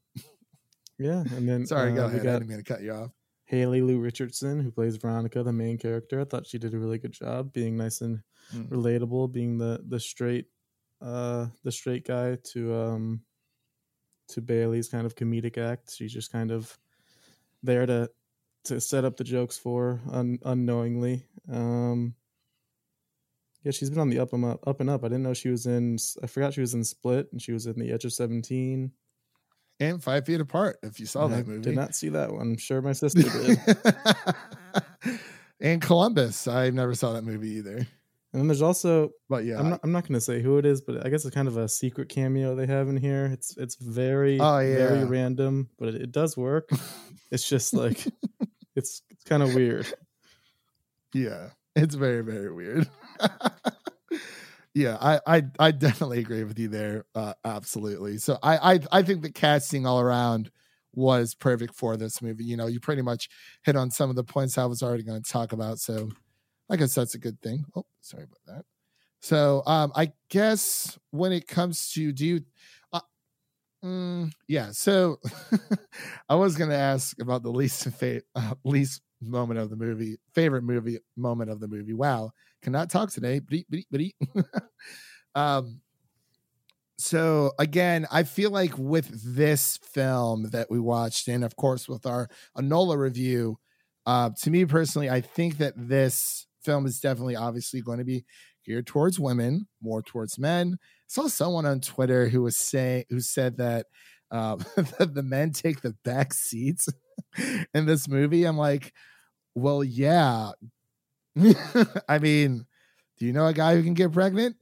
Yeah 1.00 1.22
and 1.36 1.48
then 1.48 1.65
Sorry, 1.65 1.94
go 1.94 2.03
uh, 2.03 2.08
ahead. 2.08 2.22
we 2.24 2.29
I 2.29 2.32
got 2.34 2.39
didn't 2.39 2.50
mean 2.50 2.58
to 2.60 2.63
cut 2.63 2.82
you 2.82 2.91
off. 2.94 3.12
Haley 3.46 3.82
Lu 3.82 3.98
Richardson, 4.00 4.60
who 4.60 4.70
plays 4.70 4.98
Veronica, 4.98 5.41
the 5.41 5.51
main 5.53 5.77
character. 5.79 6.22
I 6.22 6.25
thought 6.25 6.46
she 6.46 6.60
did 6.60 6.74
a 6.75 6.79
really 6.79 7.00
good 7.00 7.13
job 7.13 7.51
being 7.53 7.77
nice 7.77 8.01
and 8.01 8.22
Mm. 8.53 8.68
relatable, 8.70 9.32
being 9.32 9.58
the 9.60 9.84
the 9.88 10.00
straight 10.00 10.48
uh 11.01 11.48
the 11.63 11.72
straight 11.72 12.06
guy 12.06 12.36
to 12.53 12.74
um 12.75 13.22
to 14.29 14.41
Bailey's 14.41 14.89
kind 14.89 15.06
of 15.06 15.15
comedic 15.15 15.58
act. 15.58 15.94
She's 15.96 16.12
just 16.13 16.32
kind 16.32 16.51
of 16.51 16.77
there 17.63 17.86
to 17.86 18.10
to 18.65 18.82
set 18.82 19.06
up 19.06 19.18
the 19.18 19.24
jokes 19.24 19.58
for 19.58 20.01
un, 20.12 20.39
unknowingly. 20.44 21.25
Um 21.51 22.15
yeah, 23.63 23.72
she's 23.72 23.89
been 23.89 24.00
on 24.00 24.10
the 24.10 24.20
up 24.20 24.34
and 24.34 24.46
up, 24.46 24.65
up 24.68 24.79
and 24.79 24.89
up. 24.89 25.03
I 25.03 25.10
didn't 25.10 25.24
know 25.24 25.34
she 25.34 25.50
was 25.50 25.65
in. 25.65 25.98
I 26.24 26.27
forgot 26.27 26.53
she 26.53 26.62
was 26.62 26.74
in 26.74 26.84
Split, 26.84 27.27
and 27.32 27.41
she 27.41 27.51
was 27.51 27.65
in 27.68 27.77
The 27.77 27.91
Edge 27.91 28.06
of 28.06 28.13
Seventeen. 28.13 28.94
And 29.79 30.03
Five 30.03 30.25
Feet 30.25 30.41
Apart, 30.41 30.77
if 30.83 31.00
you 31.00 31.05
saw 31.05 31.25
I 31.25 31.29
that 31.29 31.48
movie. 31.48 31.62
Did 31.62 31.75
not 31.75 31.95
see 31.95 32.09
that 32.09 32.31
one. 32.33 32.41
I'm 32.41 32.57
sure 32.57 32.81
my 32.81 32.91
sister 32.91 33.21
did. 33.21 33.59
and 35.62 35.81
Columbus, 35.81 36.48
I 36.48 36.69
never 36.69 36.93
saw 36.95 37.13
that 37.13 37.24
movie 37.24 37.51
either. 37.51 37.77
and 37.77 37.88
then 38.33 38.48
there's 38.48 38.62
also 38.62 39.12
But 39.29 39.45
yeah, 39.45 39.57
I'm 39.59 39.69
not 39.69 39.79
I'm 39.83 39.91
not 39.91 40.07
gonna 40.07 40.19
say 40.21 40.41
who 40.41 40.57
it 40.57 40.65
is, 40.65 40.81
but 40.81 41.05
I 41.05 41.09
guess 41.09 41.24
it's 41.25 41.33
kind 41.33 41.48
of 41.48 41.57
a 41.57 41.67
secret 41.69 42.09
cameo 42.09 42.55
they 42.55 42.65
have 42.67 42.89
in 42.89 42.98
here. 42.98 43.25
It's 43.31 43.55
it's 43.57 43.75
very 43.75 44.39
Oh, 44.39 44.57
very 44.57 45.05
random, 45.05 45.69
but 45.79 45.89
it, 45.89 45.95
it 46.01 46.12
does 46.12 46.36
work. 46.36 46.69
it's 47.31 47.48
just 47.48 47.74
like 47.74 48.05
it's 48.75 49.01
it's 49.09 49.24
kind 49.24 49.43
of 49.43 49.55
weird. 49.55 49.88
yeah, 51.13 51.50
it's 51.75 51.95
very 51.95 52.21
very 52.21 52.51
weird. 52.53 52.89
yeah, 54.73 54.97
I, 55.01 55.19
I 55.25 55.43
I 55.59 55.71
definitely 55.71 56.19
agree 56.19 56.43
with 56.43 56.59
you 56.59 56.67
there. 56.67 57.05
Uh, 57.15 57.33
absolutely. 57.43 58.17
So 58.17 58.38
I, 58.43 58.73
I 58.75 58.79
I 58.91 59.03
think 59.03 59.21
the 59.21 59.31
casting 59.31 59.85
all 59.85 59.99
around 59.99 60.51
was 60.93 61.33
perfect 61.35 61.75
for 61.75 61.97
this 61.97 62.21
movie. 62.21 62.43
You 62.45 62.57
know, 62.57 62.67
you 62.67 62.79
pretty 62.79 63.01
much 63.01 63.29
hit 63.63 63.75
on 63.75 63.91
some 63.91 64.09
of 64.09 64.15
the 64.15 64.23
points 64.23 64.57
I 64.57 64.65
was 64.65 64.83
already 64.83 65.03
going 65.03 65.21
to 65.21 65.31
talk 65.31 65.53
about. 65.53 65.79
So 65.79 66.09
I 66.69 66.77
guess 66.77 66.95
that's 66.95 67.15
a 67.15 67.19
good 67.19 67.41
thing. 67.41 67.65
Oh, 67.75 67.85
sorry 68.01 68.23
about 68.25 68.57
that. 68.57 68.65
So 69.21 69.63
um 69.67 69.91
I 69.95 70.13
guess 70.29 70.99
when 71.11 71.33
it 71.33 71.47
comes 71.47 71.91
to 71.93 72.11
do 72.13 72.25
you 72.25 72.41
uh, 72.93 73.01
mm, 73.83 74.31
yeah, 74.47 74.71
so 74.71 75.19
I 76.29 76.35
was 76.35 76.55
gonna 76.57 76.75
ask 76.75 77.19
about 77.21 77.43
the 77.43 77.51
least 77.51 77.85
fa- 77.91 78.21
uh, 78.35 78.55
least 78.63 79.01
moment 79.21 79.59
of 79.59 79.69
the 79.69 79.75
movie, 79.75 80.17
favorite 80.33 80.63
movie 80.63 80.99
moment 81.15 81.49
of 81.49 81.59
the 81.59 81.67
movie. 81.67 81.93
Wow, 81.93 82.31
cannot 82.61 82.89
talk 82.89 83.11
today. 83.11 83.39
Bleep, 83.39 83.65
bleep, 83.71 83.85
bleep. 83.93 84.45
um, 85.35 85.81
so 86.97 87.53
again, 87.57 88.07
I 88.11 88.23
feel 88.23 88.51
like 88.51 88.77
with 88.77 89.35
this 89.35 89.77
film 89.77 90.49
that 90.51 90.69
we 90.69 90.79
watched, 90.79 91.27
and 91.27 91.43
of 91.43 91.55
course 91.55 91.88
with 91.88 92.05
our 92.05 92.29
Enola 92.57 92.97
review, 92.97 93.57
uh, 94.05 94.31
to 94.41 94.51
me 94.51 94.65
personally, 94.65 95.09
I 95.09 95.21
think 95.21 95.57
that 95.59 95.73
this 95.77 96.45
film 96.61 96.85
is 96.85 96.99
definitely 96.99 97.35
obviously 97.35 97.81
going 97.81 97.99
to 97.99 98.05
be 98.05 98.25
geared 98.65 98.85
towards 98.85 99.19
women, 99.19 99.67
more 99.81 100.01
towards 100.01 100.38
men. 100.38 100.77
I 100.81 100.85
saw 101.07 101.27
someone 101.27 101.65
on 101.65 101.79
Twitter 101.79 102.27
who 102.27 102.41
was 102.41 102.57
saying 102.57 103.05
who 103.09 103.21
said 103.21 103.57
that 103.57 103.85
uh, 104.31 104.57
the 104.99 105.23
men 105.23 105.51
take 105.51 105.81
the 105.81 105.95
back 106.03 106.33
seats 106.33 106.88
in 107.73 107.85
this 107.85 108.07
movie. 108.07 108.45
I'm 108.45 108.57
like, 108.57 108.93
well, 109.55 109.83
yeah. 109.83 110.51
I 112.09 112.19
mean, 112.19 112.65
do 113.17 113.25
you 113.25 113.33
know 113.33 113.47
a 113.47 113.53
guy 113.53 113.75
who 113.75 113.83
can 113.83 113.93
get 113.93 114.11
pregnant? 114.11 114.57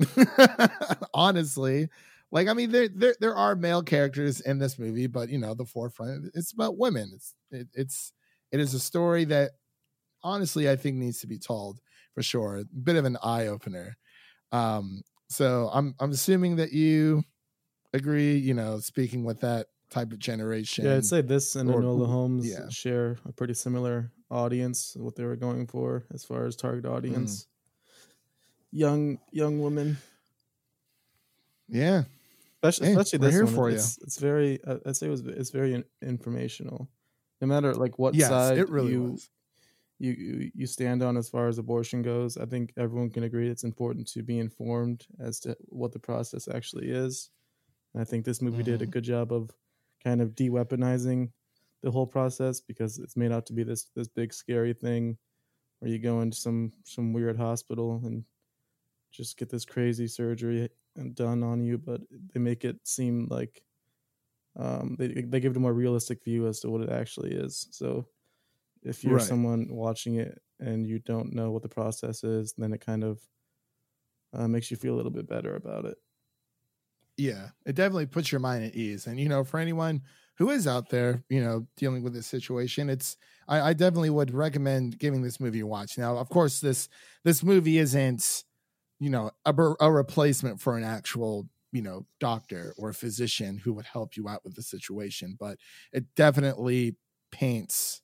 Honestly, 1.13 1.89
like 2.31 2.47
I 2.47 2.53
mean, 2.53 2.71
there, 2.71 2.87
there 2.89 3.15
there 3.19 3.35
are 3.35 3.55
male 3.55 3.83
characters 3.83 4.41
in 4.41 4.59
this 4.59 4.77
movie, 4.79 5.07
but 5.07 5.29
you 5.29 5.37
know, 5.37 5.53
the 5.53 5.65
forefront 5.65 6.31
it's 6.33 6.51
about 6.53 6.77
women. 6.77 7.11
It's 7.15 7.35
it, 7.51 7.67
it's 7.73 8.13
it 8.51 8.59
is 8.59 8.73
a 8.73 8.79
story 8.79 9.25
that 9.25 9.51
honestly 10.23 10.69
I 10.69 10.75
think 10.75 10.97
needs 10.97 11.19
to 11.21 11.27
be 11.27 11.39
told 11.39 11.79
for 12.13 12.23
sure. 12.23 12.57
A 12.57 12.65
bit 12.65 12.95
of 12.95 13.05
an 13.05 13.17
eye 13.23 13.47
opener. 13.47 13.97
Um, 14.51 15.03
so 15.29 15.69
I'm 15.73 15.95
I'm 15.99 16.11
assuming 16.11 16.57
that 16.57 16.73
you 16.73 17.23
agree. 17.93 18.37
You 18.37 18.53
know, 18.53 18.79
speaking 18.79 19.23
with 19.23 19.41
that 19.41 19.67
type 19.89 20.11
of 20.11 20.19
generation. 20.19 20.85
Yeah, 20.85 20.95
I'd 20.95 21.05
say 21.05 21.21
this 21.21 21.55
and 21.55 21.69
or- 21.69 21.81
Enola 21.81 22.07
Holmes 22.07 22.45
yeah. 22.47 22.67
share 22.69 23.17
a 23.25 23.31
pretty 23.31 23.53
similar 23.53 24.11
audience, 24.29 24.95
what 24.97 25.15
they 25.15 25.23
were 25.23 25.35
going 25.37 25.67
for 25.67 26.05
as 26.13 26.23
far 26.25 26.45
as 26.45 26.55
target 26.55 26.83
Mm. 26.85 26.93
audience. 26.95 27.47
Young 28.71 29.19
young 29.31 29.59
women, 29.61 29.97
Yeah, 31.69 32.03
especially, 32.61 32.87
Hey, 32.87 32.93
especially 32.93 33.19
this 33.25 33.33
here 33.35 33.45
one. 33.45 33.53
for 33.53 33.69
it's, 33.69 33.97
it's 33.99 34.19
very, 34.19 34.59
I'd 34.85 34.95
say 34.95 35.07
it 35.07 35.09
was, 35.09 35.21
it's 35.25 35.49
very 35.51 35.83
informational. 36.01 36.89
No 37.41 37.47
matter 37.47 37.73
like 37.73 37.97
what 37.99 38.13
yes, 38.15 38.29
side 38.29 38.57
it 38.57 38.69
really 38.69 38.91
you, 38.91 39.17
you 39.99 40.11
you 40.11 40.51
you 40.53 40.65
stand 40.67 41.01
on 41.03 41.15
as 41.17 41.29
far 41.29 41.47
as 41.47 41.57
abortion 41.59 42.01
goes, 42.01 42.35
I 42.37 42.45
think 42.45 42.73
everyone 42.77 43.09
can 43.09 43.23
agree 43.23 43.47
it's 43.49 43.63
important 43.63 44.07
to 44.09 44.21
be 44.23 44.39
informed 44.39 45.07
as 45.19 45.39
to 45.41 45.55
what 45.69 45.91
the 45.91 45.99
process 45.99 46.47
actually 46.47 46.89
is. 46.89 47.29
And 47.93 48.01
I 48.01 48.05
think 48.05 48.25
this 48.25 48.41
movie 48.41 48.63
did 48.63 48.81
a 48.81 48.85
Mhm. 48.87 48.91
good 48.91 49.03
job 49.03 49.31
of 49.31 49.51
kind 50.07 50.21
of 50.21 50.35
de-weaponizing 50.35 51.31
the 51.83 51.91
whole 51.91 52.07
process 52.07 52.61
because 52.61 52.99
it's 52.99 53.17
made 53.17 53.31
out 53.31 53.45
to 53.47 53.53
be 53.53 53.63
this 53.63 53.85
this 53.95 54.07
big 54.07 54.33
scary 54.33 54.73
thing 54.73 55.17
where 55.79 55.91
you 55.91 55.99
go 55.99 56.21
into 56.21 56.37
some 56.37 56.73
some 56.85 57.13
weird 57.13 57.37
hospital 57.37 58.01
and 58.05 58.25
just 59.11 59.37
get 59.37 59.49
this 59.49 59.65
crazy 59.65 60.07
surgery 60.07 60.69
done 61.13 61.43
on 61.43 61.63
you, 61.63 61.77
but 61.77 62.01
they 62.11 62.39
make 62.39 62.65
it 62.65 62.87
seem 62.87 63.27
like 63.29 63.63
um, 64.55 64.95
they 64.99 65.09
they 65.09 65.39
give 65.39 65.53
it 65.53 65.57
a 65.57 65.61
more 65.61 65.73
realistic 65.73 66.23
view 66.23 66.47
as 66.47 66.59
to 66.61 66.69
what 66.69 66.81
it 66.81 66.89
actually 66.89 67.33
is. 67.33 67.67
So 67.71 68.09
if 68.83 69.05
you're 69.05 69.19
Right. 69.19 69.33
someone 69.33 69.67
watching 69.69 70.15
it 70.17 70.41
and 70.59 70.87
you 70.87 70.99
don't 70.99 71.33
know 71.33 71.51
what 71.51 71.63
the 71.63 71.69
process 71.69 72.23
is, 72.23 72.53
then 72.57 72.73
it 72.73 72.81
kind 72.81 73.03
of 73.05 73.21
uh, 74.33 74.47
makes 74.47 74.69
you 74.71 74.77
feel 74.77 74.93
a 74.95 74.97
little 74.97 75.11
bit 75.11 75.27
better 75.27 75.55
about 75.55 75.85
it. 75.85 75.97
Yeah, 77.17 77.49
it 77.65 77.73
definitely 77.75 78.05
puts 78.05 78.31
your 78.31 78.39
mind 78.39 78.63
at 78.63 78.75
ease. 78.75 79.07
And 79.07 79.19
you 79.19 79.27
know, 79.27 79.43
for 79.43 79.59
anyone 79.59 80.03
who 80.37 80.51
is 80.51 80.67
out 80.67 80.89
there, 80.89 81.23
you 81.29 81.41
know, 81.43 81.67
dealing 81.75 82.03
with 82.03 82.13
this 82.13 82.27
situation, 82.27 82.89
it's 82.89 83.17
I, 83.47 83.69
I 83.69 83.73
definitely 83.73 84.11
would 84.11 84.33
recommend 84.33 84.99
giving 84.99 85.23
this 85.23 85.39
movie 85.39 85.61
a 85.61 85.67
watch. 85.67 85.97
Now, 85.97 86.17
of 86.17 86.29
course, 86.29 86.59
this 86.59 86.89
this 87.23 87.43
movie 87.43 87.79
isn't, 87.79 88.43
you 88.99 89.09
know, 89.09 89.31
a, 89.45 89.53
a 89.81 89.91
replacement 89.91 90.61
for 90.61 90.77
an 90.77 90.83
actual, 90.83 91.49
you 91.71 91.81
know, 91.83 92.07
doctor 92.19 92.75
or 92.77 92.93
physician 92.93 93.59
who 93.59 93.73
would 93.73 93.85
help 93.87 94.17
you 94.17 94.27
out 94.29 94.43
with 94.45 94.55
the 94.55 94.63
situation, 94.63 95.37
but 95.39 95.59
it 95.93 96.15
definitely 96.15 96.97
paints 97.31 98.01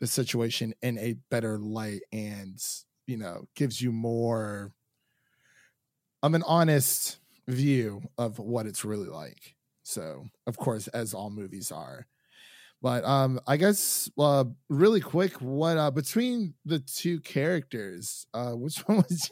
the 0.00 0.06
situation 0.08 0.74
in 0.82 0.98
a 0.98 1.14
better 1.30 1.58
light 1.58 2.02
and 2.12 2.58
you 3.06 3.16
know 3.16 3.46
gives 3.56 3.82
you 3.82 3.92
more 3.92 4.72
of 6.22 6.34
an 6.34 6.42
honest 6.44 7.18
view 7.50 8.02
of 8.18 8.38
what 8.38 8.66
it's 8.66 8.84
really 8.84 9.08
like. 9.08 9.56
So, 9.82 10.26
of 10.46 10.56
course, 10.56 10.88
as 10.88 11.14
all 11.14 11.30
movies 11.30 11.72
are. 11.72 12.06
But 12.82 13.04
um 13.04 13.40
I 13.46 13.56
guess 13.58 14.10
uh 14.18 14.44
really 14.70 15.00
quick, 15.00 15.34
what 15.40 15.76
uh 15.76 15.90
between 15.90 16.54
the 16.64 16.78
two 16.80 17.20
characters, 17.20 18.26
uh 18.32 18.52
which 18.52 18.78
one 18.88 18.98
was 18.98 19.30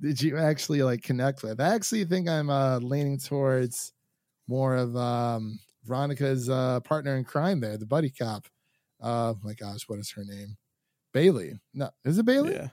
did 0.00 0.22
you 0.22 0.38
actually 0.38 0.82
like 0.82 1.02
connect 1.02 1.42
with? 1.42 1.60
I 1.60 1.74
actually 1.74 2.04
think 2.06 2.28
I'm 2.28 2.50
uh 2.50 2.78
leaning 2.78 3.18
towards 3.18 3.92
more 4.48 4.76
of 4.76 4.96
um 4.96 5.58
Veronica's 5.84 6.48
uh 6.48 6.80
partner 6.80 7.16
in 7.16 7.24
crime 7.24 7.60
there, 7.60 7.76
the 7.76 7.86
buddy 7.86 8.10
cop. 8.10 8.46
Uh 9.00 9.34
my 9.42 9.54
gosh, 9.54 9.82
what 9.88 9.98
is 9.98 10.10
her 10.12 10.24
name? 10.24 10.56
Bailey. 11.12 11.54
No, 11.74 11.90
is 12.04 12.18
it 12.18 12.24
Bailey? 12.26 12.54
Yeah. 12.54 12.68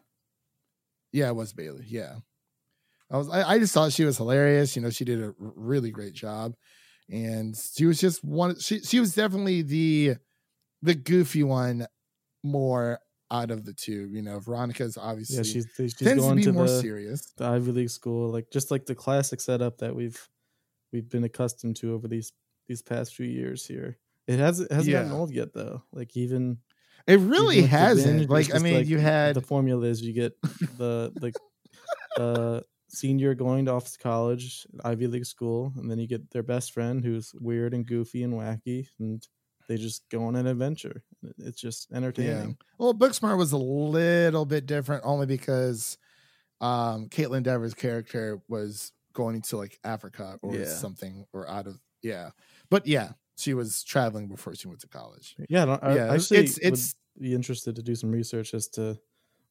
Yeah, 1.12 1.30
it 1.30 1.36
was 1.36 1.54
Bailey. 1.54 1.86
Yeah. 1.88 2.18
I 3.12 3.18
was 3.18 3.30
I, 3.30 3.44
I 3.44 3.60
just 3.60 3.74
thought 3.74 3.92
she 3.92 4.06
was 4.06 4.18
hilarious. 4.18 4.76
You 4.76 4.82
know, 4.82 4.90
she 4.90 5.06
did 5.06 5.22
a 5.22 5.34
really 5.38 5.92
great 5.92 6.14
job. 6.14 6.54
And 7.10 7.56
she 7.58 7.86
was 7.86 8.00
just 8.00 8.24
one 8.24 8.58
she 8.60 8.80
she 8.80 9.00
was 9.00 9.14
definitely 9.14 9.64
the 9.64 10.16
the 10.82 10.96
goofy 10.96 11.44
one 11.44 11.88
more 12.44 13.00
out 13.30 13.52
of 13.52 13.66
the 13.66 13.74
two. 13.74 14.08
You 14.10 14.22
know, 14.22 14.40
Veronica's 14.40 14.98
obviously 14.98 15.38
Yeah, 15.38 15.44
she's 15.44 15.68
she's 15.76 15.94
tends 15.96 16.24
to 16.24 16.28
going 16.30 16.36
be 16.38 16.44
to 16.44 16.54
more 16.54 16.68
the, 16.68 16.80
serious. 16.82 17.34
the 17.38 17.46
Ivy 17.46 17.72
League 17.72 17.90
school, 17.90 18.30
like 18.32 18.50
just 18.52 18.72
like 18.72 18.86
the 18.86 18.96
classic 18.96 19.42
setup 19.42 19.80
that 19.80 19.96
we've 19.96 20.28
we've 20.94 21.10
been 21.10 21.24
accustomed 21.24 21.76
to 21.78 21.94
over 21.94 22.08
these 22.08 22.32
these 22.68 22.82
past 22.82 23.14
few 23.16 23.26
years 23.26 23.66
here. 23.66 23.98
It 24.28 24.40
has 24.40 24.60
it 24.62 24.72
hasn't 24.72 24.94
gotten 24.94 25.12
old 25.12 25.32
yet 25.32 25.54
though. 25.54 25.84
Like 25.92 26.16
even 26.16 26.60
It 27.08 27.20
really 27.20 27.58
even 27.58 27.70
hasn't. 27.70 28.20
binge, 28.20 28.30
like 28.30 28.56
I 28.56 28.60
mean, 28.60 28.86
you 28.86 29.00
had 29.00 29.36
the 29.36 29.42
formula 29.42 29.86
is 29.86 30.02
you 30.02 30.14
get 30.14 30.34
the 30.78 31.12
the 31.16 31.34
uh 32.22 32.62
senior 32.94 33.34
going 33.36 33.66
to 33.66 33.72
off 33.72 33.92
to 33.92 33.98
college, 33.98 34.66
Ivy 34.84 35.08
League 35.08 35.26
school, 35.26 35.74
and 35.78 35.90
then 35.90 35.98
you 36.00 36.08
get 36.08 36.30
their 36.32 36.44
best 36.44 36.74
friend 36.74 37.04
who's 37.04 37.34
weird 37.40 37.74
and 37.74 37.86
goofy 37.86 38.24
and 38.24 38.34
wacky, 38.34 38.88
and 39.00 39.26
they 39.68 39.78
just 39.78 40.10
go 40.10 40.24
on 40.26 40.36
an 40.36 40.48
adventure. 40.48 41.04
It's 41.38 41.62
just 41.62 41.92
entertaining. 41.94 42.58
Well, 42.78 42.94
Booksmart 42.94 43.38
was 43.38 43.52
a 43.54 43.58
little 43.58 44.46
bit 44.46 44.66
different 44.66 45.04
only 45.06 45.26
because 45.26 45.98
um 46.60 47.08
Kaitlyn 47.10 47.44
Dever's 47.44 47.74
character 47.74 48.42
was 48.48 48.92
going 49.14 49.42
to 49.44 49.58
like 49.58 49.80
Africa 49.84 50.38
or 50.42 50.56
Yeah. 50.56 50.66
something 50.66 51.26
or 51.34 51.50
out 51.50 51.68
of 51.68 51.80
yeah. 52.04 52.32
But 52.70 52.86
yeah, 52.88 53.14
she 53.38 53.54
was 53.54 53.84
traveling 53.84 54.28
before 54.28 54.56
she 54.56 54.68
went 54.68 54.80
to 54.82 54.88
college. 54.88 55.36
Yeah, 55.50 55.78
I, 55.82 55.96
Yeah, 55.96 56.06
I 56.12 56.16
actually 56.16 56.38
it's- 56.40 56.58
it's- 56.60 56.96
be 57.20 57.34
interested 57.36 57.76
to 57.76 57.84
do 57.84 57.94
some 57.94 58.10
research 58.12 58.54
as 58.54 58.68
to 58.70 58.98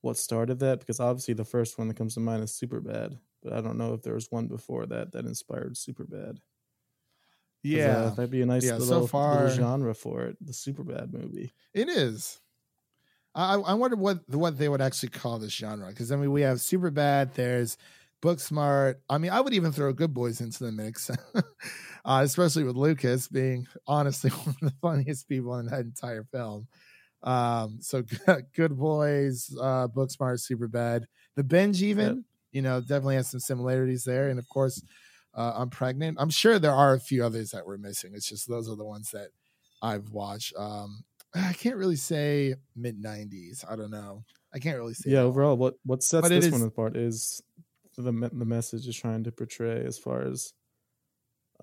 what 0.00 0.16
started 0.16 0.58
that 0.60 0.80
because 0.80 0.98
obviously 0.98 1.34
the 1.34 1.44
first 1.44 1.78
one 1.78 1.88
that 1.88 1.96
comes 1.96 2.14
to 2.14 2.20
mind 2.20 2.42
is 2.42 2.52
Superbad, 2.52 3.18
but 3.42 3.52
I 3.52 3.60
don't 3.60 3.78
know 3.78 3.94
if 3.94 4.02
there 4.02 4.14
was 4.14 4.30
one 4.30 4.46
before 4.48 4.86
that 4.86 5.12
that 5.12 5.26
inspired 5.26 5.74
Superbad. 5.74 6.38
Yeah, 7.62 8.10
that'd 8.16 8.30
be 8.30 8.42
a 8.42 8.46
nice 8.46 8.64
Yeah, 8.64 8.78
so 8.78 8.84
little, 8.86 9.06
far- 9.06 9.34
little 9.34 9.48
genre 9.48 9.94
for 9.94 10.22
it. 10.24 10.36
The 10.40 10.52
Superbad 10.52 11.12
movie. 11.12 11.52
it 11.74 11.88
is. 11.88 12.40
I 13.34 13.54
I 13.54 13.74
wonder 13.74 13.96
what 13.96 14.28
what 14.28 14.58
they 14.58 14.68
would 14.68 14.80
actually 14.80 15.10
call 15.10 15.38
this 15.38 15.52
genre 15.54 15.88
because 15.88 16.10
I 16.12 16.16
mean 16.16 16.32
we 16.32 16.42
have 16.42 16.58
Superbad. 16.58 17.34
There's 17.34 17.76
Booksmart. 18.22 18.96
I 19.08 19.18
mean 19.18 19.30
I 19.30 19.40
would 19.40 19.54
even 19.54 19.72
throw 19.72 19.92
Good 19.92 20.14
Boys 20.14 20.40
into 20.40 20.64
the 20.64 20.72
mix, 20.72 21.10
uh, 21.34 21.42
especially 22.24 22.64
with 22.64 22.76
Lucas 22.76 23.28
being 23.28 23.66
honestly 23.86 24.30
one 24.44 24.56
of 24.62 24.70
the 24.70 24.74
funniest 24.82 25.28
people 25.28 25.56
in 25.58 25.66
that 25.66 25.80
entire 25.80 26.24
film. 26.24 26.66
Um, 27.22 27.78
so 27.80 28.02
Good 28.54 28.76
Boys, 28.76 29.54
uh, 29.60 29.88
Booksmart, 29.88 30.40
Superbad. 30.40 31.04
The 31.36 31.44
binge 31.44 31.82
even 31.82 32.24
you 32.52 32.62
know 32.62 32.80
definitely 32.80 33.16
has 33.16 33.30
some 33.30 33.40
similarities 33.40 34.04
there, 34.04 34.28
and 34.28 34.38
of 34.38 34.48
course 34.48 34.82
uh, 35.34 35.64
Unpregnant. 35.64 36.16
I'm 36.18 36.30
sure 36.30 36.58
there 36.58 36.74
are 36.74 36.94
a 36.94 37.00
few 37.00 37.24
others 37.24 37.50
that 37.50 37.66
we're 37.66 37.78
missing. 37.78 38.12
It's 38.14 38.28
just 38.28 38.48
those 38.48 38.68
are 38.68 38.76
the 38.76 38.84
ones 38.84 39.10
that 39.12 39.28
I've 39.82 40.10
watched. 40.10 40.54
Um, 40.56 41.04
I 41.34 41.52
can't 41.52 41.76
really 41.76 41.96
say 41.96 42.54
mid 42.76 43.00
'90s. 43.00 43.64
I 43.68 43.76
don't 43.76 43.90
know. 43.90 44.24
I 44.52 44.58
can't 44.58 44.76
really 44.76 44.94
say. 44.94 45.10
Yeah, 45.10 45.20
overall, 45.20 45.56
what 45.56 45.74
what 45.84 46.02
sets 46.02 46.28
But 46.28 46.34
this 46.34 46.50
one 46.50 46.62
apart 46.62 46.96
is 46.96 47.42
the 47.96 48.12
the 48.12 48.44
message 48.44 48.88
is 48.88 48.96
trying 48.96 49.24
to 49.24 49.32
portray 49.32 49.84
as 49.84 49.98
far 49.98 50.22
as 50.22 50.52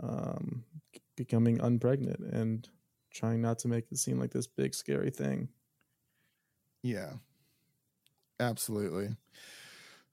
um 0.02 0.64
becoming 1.16 1.58
unpregnant 1.58 2.34
and 2.34 2.70
trying 3.12 3.42
not 3.42 3.58
to 3.60 3.68
make 3.68 3.92
it 3.92 3.98
seem 3.98 4.20
like 4.20 4.32
this 4.32 4.48
big 4.48 4.76
scary 4.76 5.10
thing. 5.10 5.50
Yeah. 6.84 7.14
Absolutely. 8.40 9.16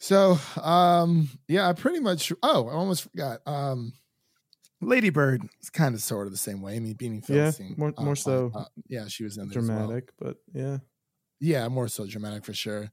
So, 0.01 0.39
um, 0.61 1.29
yeah, 1.49 1.69
I 1.69 1.73
pretty 1.73 2.01
much. 2.01 2.33
Oh, 2.43 2.69
I 2.69 2.73
almost 2.73 3.03
forgot. 3.11 3.41
Um, 3.47 3.93
Lady 4.81 5.09
Bird 5.11 5.43
is 5.63 5.71
kind 5.71 5.95
of 5.95 6.03
sort 6.03 6.27
of 6.27 6.33
the 6.33 6.39
same 6.39 6.61
way. 6.61 6.77
I 6.77 6.79
mean, 6.81 6.95
Beanie 6.95 7.27
Yeah, 7.29 7.49
Feldstein. 7.49 7.79
more- 7.79 7.95
more 7.99 8.13
uh, 8.13 8.17
so 8.17 8.53
uh, 8.55 8.65
yeah, 8.89 9.07
she 9.09 9.25
was 9.25 9.39
in 9.39 9.49
there 9.49 9.59
as 9.61 9.69
well. 9.69 9.79
Dramatic, 9.79 10.11
but 10.19 10.37
yeah. 10.53 10.79
Yeah, 11.41 11.69
more 11.69 11.89
so 11.89 12.07
dramatic 12.07 12.45
for 12.45 12.53
sure. 12.53 12.91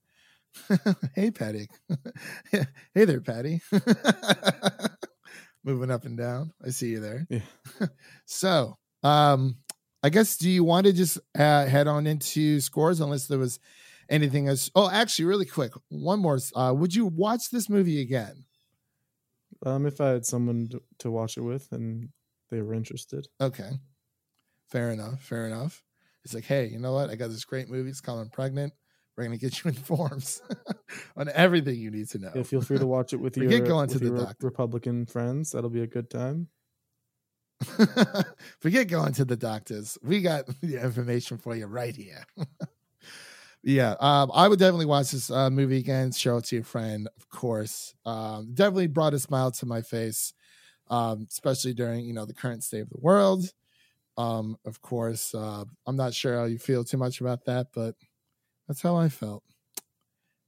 hey, 1.16 1.32
Patty. 1.32 1.68
hey 2.52 3.06
there, 3.06 3.22
Patty. 3.22 3.62
Moving 5.64 5.92
up 5.92 6.06
and 6.06 6.18
down. 6.18 6.54
I 6.66 6.70
see 6.70 6.90
you 6.90 7.00
there. 7.00 7.28
Yeah. 7.30 7.88
so, 8.26 8.78
um, 9.04 9.58
I 10.04 10.10
guess 10.10 10.38
do 10.38 10.50
you 10.50 10.64
want 10.64 10.88
to 10.88 10.94
just 10.94 11.20
uh, 11.38 11.66
head 11.68 11.88
on 11.88 12.08
into 12.08 12.60
scores 12.60 13.00
unless 13.00 13.28
there 13.28 13.38
was 13.38 13.60
anything 14.12 14.48
as 14.48 14.70
Oh, 14.76 14.90
actually, 14.90 15.26
really 15.26 15.46
quick, 15.46 15.74
one 15.90 16.20
more. 16.20 16.40
Uh, 16.56 16.74
would 16.76 16.94
you 16.94 17.08
watch 17.08 17.50
this 17.52 17.70
movie 17.70 18.02
again? 18.02 18.46
Um, 19.66 19.86
if 19.86 20.02
I 20.02 20.10
had 20.10 20.26
someone 20.26 20.68
to, 20.70 20.82
to 21.00 21.12
watch 21.12 21.38
it 21.38 21.42
with 21.42 21.68
and 21.72 22.10
they 22.50 22.62
were 22.62 22.74
interested. 22.74 23.28
Okay, 23.40 23.72
fair 24.70 24.92
enough. 24.92 25.22
Fair 25.22 25.48
enough. 25.48 25.84
It's 26.24 26.34
like, 26.34 26.46
hey, 26.46 26.68
you 26.68 26.80
know 26.80 26.94
what? 26.94 27.10
I 27.10 27.16
got 27.16 27.30
this 27.30 27.46
great 27.46 27.70
movie. 27.70 27.90
It's 27.90 28.02
called 28.02 28.30
Unpregnant. 28.30 28.72
We're 29.18 29.24
gonna 29.24 29.38
get 29.38 29.64
you 29.64 29.70
informed 29.72 30.40
on 31.18 31.30
everything 31.30 31.76
you 31.76 31.92
need 31.92 32.10
to 32.10 32.20
know. 32.20 32.32
Yeah, 32.36 32.44
feel 32.44 32.62
free 32.62 32.78
to 32.78 32.88
watch 32.88 33.14
it 33.14 33.18
with 33.18 33.34
Forget 33.36 33.52
your, 33.52 33.68
going 33.68 33.88
with 33.88 34.00
to 34.00 34.06
the 34.06 34.12
Re- 34.12 34.34
Republican 34.42 35.06
friends. 35.06 35.52
That'll 35.52 35.70
be 35.70 35.82
a 35.82 35.88
good 35.88 36.10
time. 36.10 36.48
Forget 38.60 38.88
going 38.88 39.14
to 39.14 39.26
the 39.26 39.38
doctors. 39.38 39.98
We 40.02 40.22
got 40.22 40.48
the 40.62 40.82
information 40.84 41.38
for 41.38 41.56
you 41.56 41.68
right 41.68 41.96
here. 41.96 42.24
Yeah, 43.64 43.96
um, 44.00 44.32
I 44.34 44.48
would 44.48 44.60
definitely 44.60 44.88
watch 44.88 45.12
this 45.12 45.30
uh, 45.30 45.50
movie 45.50 45.78
again. 45.78 46.12
Show 46.12 46.38
it 46.38 46.46
to 46.46 46.56
your 46.56 46.66
friend, 46.66 47.08
of 47.18 47.30
course. 47.30 47.94
Um, 48.06 48.52
definitely 48.54 48.88
brought 48.88 49.14
a 49.14 49.20
smile 49.20 49.52
to 49.52 49.66
my 49.66 49.82
face, 49.82 50.34
um, 50.90 51.28
especially 51.30 51.74
during 51.74 52.06
you 52.06 52.14
know 52.14 52.26
the 52.26 52.34
current 52.34 52.64
state 52.64 52.82
of 52.82 52.90
the 52.90 53.00
world. 53.00 53.52
Um, 54.18 54.58
of 54.66 54.82
course, 54.82 55.36
uh, 55.36 55.66
I'm 55.86 55.96
not 55.96 56.14
sure 56.14 56.38
how 56.38 56.46
you 56.46 56.58
feel 56.58 56.84
too 56.84 56.98
much 56.98 57.22
about 57.22 57.46
that, 57.46 57.68
but 57.74 57.96
that's 58.68 58.82
how 58.82 58.96
I 58.96 59.10
felt. 59.10 59.44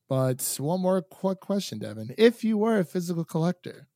But 0.10 0.58
one 0.60 0.82
more 0.82 1.02
quick 1.02 1.40
question, 1.40 1.80
Devin: 1.80 2.16
If 2.18 2.44
you 2.44 2.58
were 2.58 2.80
a 2.80 2.86
physical 2.86 3.26
collector, 3.26 3.88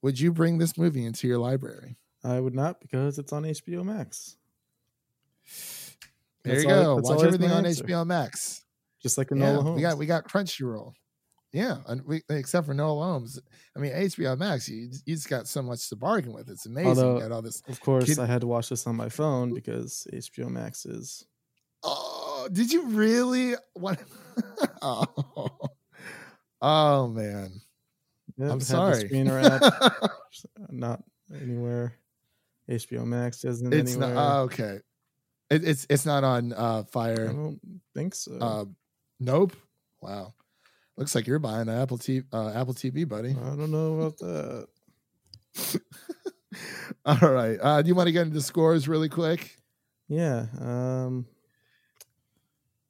would 0.00 0.20
you 0.20 0.32
bring 0.32 0.58
this 0.58 0.78
movie 0.78 1.04
into 1.04 1.26
your 1.26 1.38
library? 1.38 1.96
I 2.22 2.38
would 2.38 2.54
not 2.54 2.80
because 2.80 3.18
it's 3.18 3.32
on 3.32 3.42
HBO 3.42 3.84
Max. 3.84 4.36
There 6.44 6.54
That's 6.54 6.64
you 6.64 6.70
all- 6.74 7.00
go. 7.00 7.14
Watch 7.14 7.24
everything 7.24 7.50
on 7.50 7.64
answer. 7.66 7.84
HBO 7.84 8.06
Max. 8.06 8.64
Just 9.02 9.18
like 9.18 9.28
Enola 9.28 9.40
Yeah, 9.40 9.52
Holmes. 9.62 9.76
we 9.76 9.82
got 9.82 9.98
we 9.98 10.06
got 10.06 10.28
Crunchyroll. 10.28 10.92
Yeah, 11.52 11.78
and 11.86 12.02
we, 12.06 12.22
except 12.30 12.66
for 12.66 12.74
Enola 12.74 13.04
Holmes. 13.04 13.38
I 13.76 13.80
mean, 13.80 13.92
HBO 13.92 14.38
Max. 14.38 14.68
You, 14.68 14.90
you 15.04 15.14
just 15.14 15.28
got 15.28 15.46
so 15.46 15.60
much 15.60 15.88
to 15.90 15.96
bargain 15.96 16.32
with. 16.32 16.48
It's 16.48 16.64
amazing. 16.66 16.88
Although- 16.88 17.16
you 17.16 17.20
got 17.22 17.32
all 17.32 17.42
this. 17.42 17.62
of 17.68 17.78
course, 17.80 18.06
Kid- 18.06 18.18
I 18.18 18.26
had 18.26 18.40
to 18.40 18.46
watch 18.46 18.70
this 18.70 18.86
on 18.86 18.96
my 18.96 19.08
phone 19.10 19.52
because 19.52 20.06
HBO 20.12 20.48
Max 20.48 20.86
is. 20.86 21.26
Oh, 21.84 22.48
did 22.50 22.72
you 22.72 22.86
really? 22.88 23.54
What? 23.74 24.00
oh. 24.82 25.48
oh 26.62 27.08
man, 27.08 27.50
Yeah, 28.38 28.50
I'm 28.52 28.60
sorry. 28.60 29.08
Not 30.70 31.02
anywhere. 31.34 31.94
HBO 32.70 33.04
Max 33.04 33.44
isn't 33.44 33.72
it's 33.74 33.92
anywhere. 33.92 34.14
not 34.14 34.38
oh, 34.38 34.42
okay. 34.44 34.78
It, 35.52 35.64
it's 35.68 35.86
it's 35.90 36.06
not 36.06 36.24
on 36.24 36.52
uh, 36.52 36.80
I 36.86 36.90
Fire. 36.90 37.28
don't 37.28 37.60
think 37.94 38.14
so. 38.14 38.38
Uh, 38.40 38.64
nope. 39.20 39.52
Wow. 40.00 40.34
Looks 40.96 41.14
like 41.14 41.26
you're 41.26 41.38
buying 41.38 41.68
an 41.68 41.80
Apple 41.80 41.98
TV, 41.98 42.24
uh, 42.32 42.50
Apple 42.50 42.74
TV, 42.74 43.08
buddy. 43.08 43.30
I 43.30 43.56
don't 43.56 43.70
know 43.70 43.98
about 44.00 44.18
that. 44.18 44.68
All 47.04 47.16
right. 47.32 47.58
Uh, 47.60 47.82
do 47.82 47.88
you 47.88 47.94
want 47.94 48.06
to 48.08 48.12
get 48.12 48.26
into 48.26 48.40
scores 48.40 48.86
really 48.88 49.08
quick? 49.08 49.56
Yeah. 50.08 50.46
Um 50.60 51.26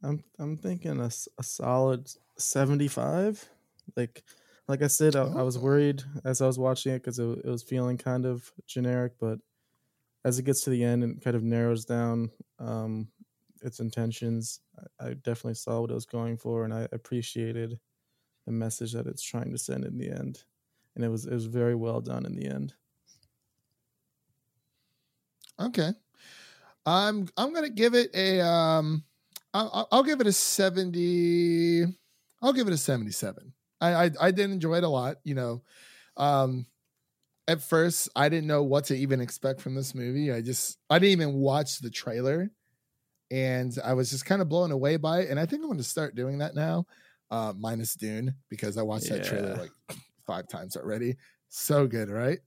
I'm 0.03 0.25
I'm 0.39 0.57
thinking 0.57 1.01
a, 1.01 1.11
a 1.39 1.43
solid 1.43 2.11
75. 2.39 3.49
Like 3.97 4.25
like 4.69 4.83
I 4.83 4.87
said, 4.89 5.17
I, 5.17 5.23
I 5.23 5.43
was 5.43 5.57
Oh. 5.57 5.61
worried 5.61 6.03
as 6.25 6.41
I 6.41 6.47
was 6.47 6.59
watching 6.59 6.93
it 6.95 6.99
because 6.99 7.19
it, 7.19 7.25
it 7.45 7.47
was 7.49 7.63
feeling 7.63 7.99
kind 7.99 8.27
of 8.27 8.51
generic, 8.67 9.13
but 9.21 9.39
as 10.25 10.39
it 10.39 10.45
gets 10.45 10.63
to 10.65 10.71
the 10.71 10.85
end 10.85 11.03
and 11.05 11.21
kind 11.23 11.37
of 11.37 11.43
narrows 11.43 11.85
down 11.85 12.31
um, 12.59 13.11
its 13.63 13.81
intentions, 13.81 14.61
I, 15.01 15.09
I 15.11 15.15
definitely 15.15 15.55
saw 15.55 15.81
what 15.81 15.91
it 15.91 15.95
was 15.95 16.07
going 16.07 16.37
for, 16.39 16.65
and 16.65 16.75
I 16.75 16.89
appreciated 16.93 17.81
the 18.47 18.53
message 18.53 18.93
that 18.95 19.07
it's 19.07 19.23
trying 19.23 19.53
to 19.53 19.59
send 19.59 19.85
in 19.85 19.99
the 19.99 20.11
end. 20.11 20.45
And 20.97 21.05
it 21.05 21.09
was 21.09 21.27
it 21.27 21.35
was 21.35 21.47
very 21.47 21.75
well 21.77 22.01
done 22.01 22.27
in 22.27 22.37
the 22.37 22.47
end. 22.49 22.75
Okay. 25.59 25.93
I'm 26.87 27.29
I'm 27.37 27.55
gonna 27.55 27.71
give 27.71 27.95
it 27.95 28.15
a 28.15 28.41
um 28.43 29.05
I'll, 29.55 29.89
I'll- 29.93 30.03
give 30.05 30.21
it 30.21 30.27
a 30.29 30.33
70 30.33 31.85
I'll 32.43 32.53
give 32.55 32.69
it 32.69 32.75
a 32.75 32.79
77. 32.79 33.55
I, 33.81 34.07
I 34.07 34.11
I 34.21 34.31
did 34.33 34.51
enjoy 34.51 34.77
it 34.79 34.85
a 34.85 34.89
lot, 34.89 35.19
you 35.25 35.35
know. 35.35 35.65
Um 36.17 36.67
at 37.49 37.61
first 37.61 38.09
I 38.15 38.29
didn't 38.29 38.47
know 38.47 38.63
what 38.63 38.85
to 38.87 38.97
even 38.97 39.21
expect 39.21 39.61
from 39.61 39.75
this 39.75 39.95
movie. 39.95 40.33
I 40.33 40.41
just 40.41 40.79
I 40.89 40.99
didn't 40.99 41.13
even 41.13 41.35
watch 41.35 41.79
the 41.79 41.91
trailer 41.91 42.51
and 43.31 43.77
I 43.85 43.95
was 43.95 44.11
just 44.11 44.27
kind 44.27 44.43
of 44.43 44.49
blown 44.49 44.71
away 44.71 44.97
by 44.97 45.21
it. 45.21 45.31
And 45.31 45.41
I 45.41 45.47
think 45.47 45.63
I'm 45.63 45.71
gonna 45.71 45.83
start 45.83 46.15
doing 46.15 46.39
that 46.39 46.55
now. 46.55 46.87
Uh 47.31 47.53
minus 47.59 47.95
Dune, 47.95 48.35
because 48.49 48.77
I 48.79 48.83
watched 48.83 49.09
that 49.09 49.25
trailer 49.25 49.57
like 49.57 49.71
five 50.27 50.49
times 50.49 50.77
already. 50.77 51.17
So 51.49 51.87
good, 51.87 52.09
right? 52.09 52.39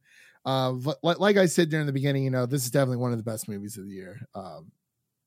Uh, 0.45 0.73
but 0.73 0.99
like, 1.03 1.19
like 1.19 1.37
I 1.37 1.47
said 1.47 1.69
during 1.69 1.87
the 1.87 1.91
beginning, 1.91 2.23
you 2.23 2.29
know, 2.29 2.45
this 2.45 2.65
is 2.65 2.71
definitely 2.71 2.97
one 2.97 3.11
of 3.11 3.17
the 3.17 3.23
best 3.23 3.49
movies 3.49 3.77
of 3.77 3.85
the 3.85 3.93
year. 3.93 4.19
Um, 4.35 4.71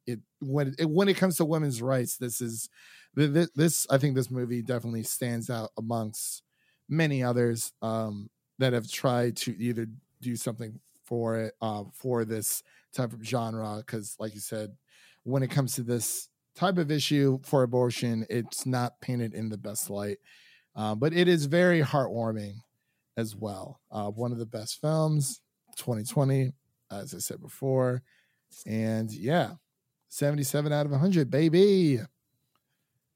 it 0.07 0.21
when 0.41 0.75
it 0.79 0.89
when 0.89 1.09
it 1.09 1.17
comes 1.17 1.37
to 1.37 1.45
women's 1.45 1.83
rights, 1.83 2.17
this 2.17 2.41
is 2.41 2.69
this, 3.15 3.51
this 3.55 3.87
I 3.91 3.99
think 3.99 4.15
this 4.15 4.31
movie 4.31 4.63
definitely 4.63 5.03
stands 5.03 5.51
out 5.51 5.71
amongst 5.77 6.43
many 6.89 7.23
others 7.23 7.73
um, 7.83 8.31
that 8.59 8.73
have 8.73 8.91
tried 8.91 9.37
to 9.37 9.57
either 9.59 9.87
do 10.21 10.37
something 10.37 10.81
for 11.05 11.37
it 11.37 11.55
uh, 11.63 11.85
for 11.93 12.25
this 12.25 12.63
type 12.93 13.13
of 13.13 13.25
genre. 13.25 13.77
Because, 13.79 14.17
like 14.19 14.35
you 14.35 14.41
said, 14.41 14.77
when 15.25 15.43
it 15.43 15.51
comes 15.51 15.75
to 15.75 15.83
this 15.83 16.29
type 16.55 16.79
of 16.79 16.91
issue 16.91 17.39
for 17.43 17.63
abortion, 17.63 18.27
it's 18.29 18.67
not 18.67 19.01
painted 19.01 19.35
in 19.35 19.49
the 19.49 19.57
best 19.59 19.91
light, 19.91 20.19
uh, 20.75 20.95
but 20.95 21.13
it 21.13 21.29
is 21.29 21.47
very 21.47 21.83
heartwarming 21.83 22.55
as 23.17 23.35
well. 23.35 23.81
Uh, 23.91 24.11
one 24.11 24.33
of 24.33 24.39
the 24.39 24.47
best 24.47 24.81
films, 24.81 25.41
2020, 25.77 26.53
as 26.91 27.15
I 27.15 27.19
said 27.19 27.41
before. 27.41 28.03
And 28.67 29.11
yeah, 29.13 29.53
77 30.09 30.73
out 30.73 30.87
of 30.87 30.93
100, 30.93 31.31
baby. 31.31 32.01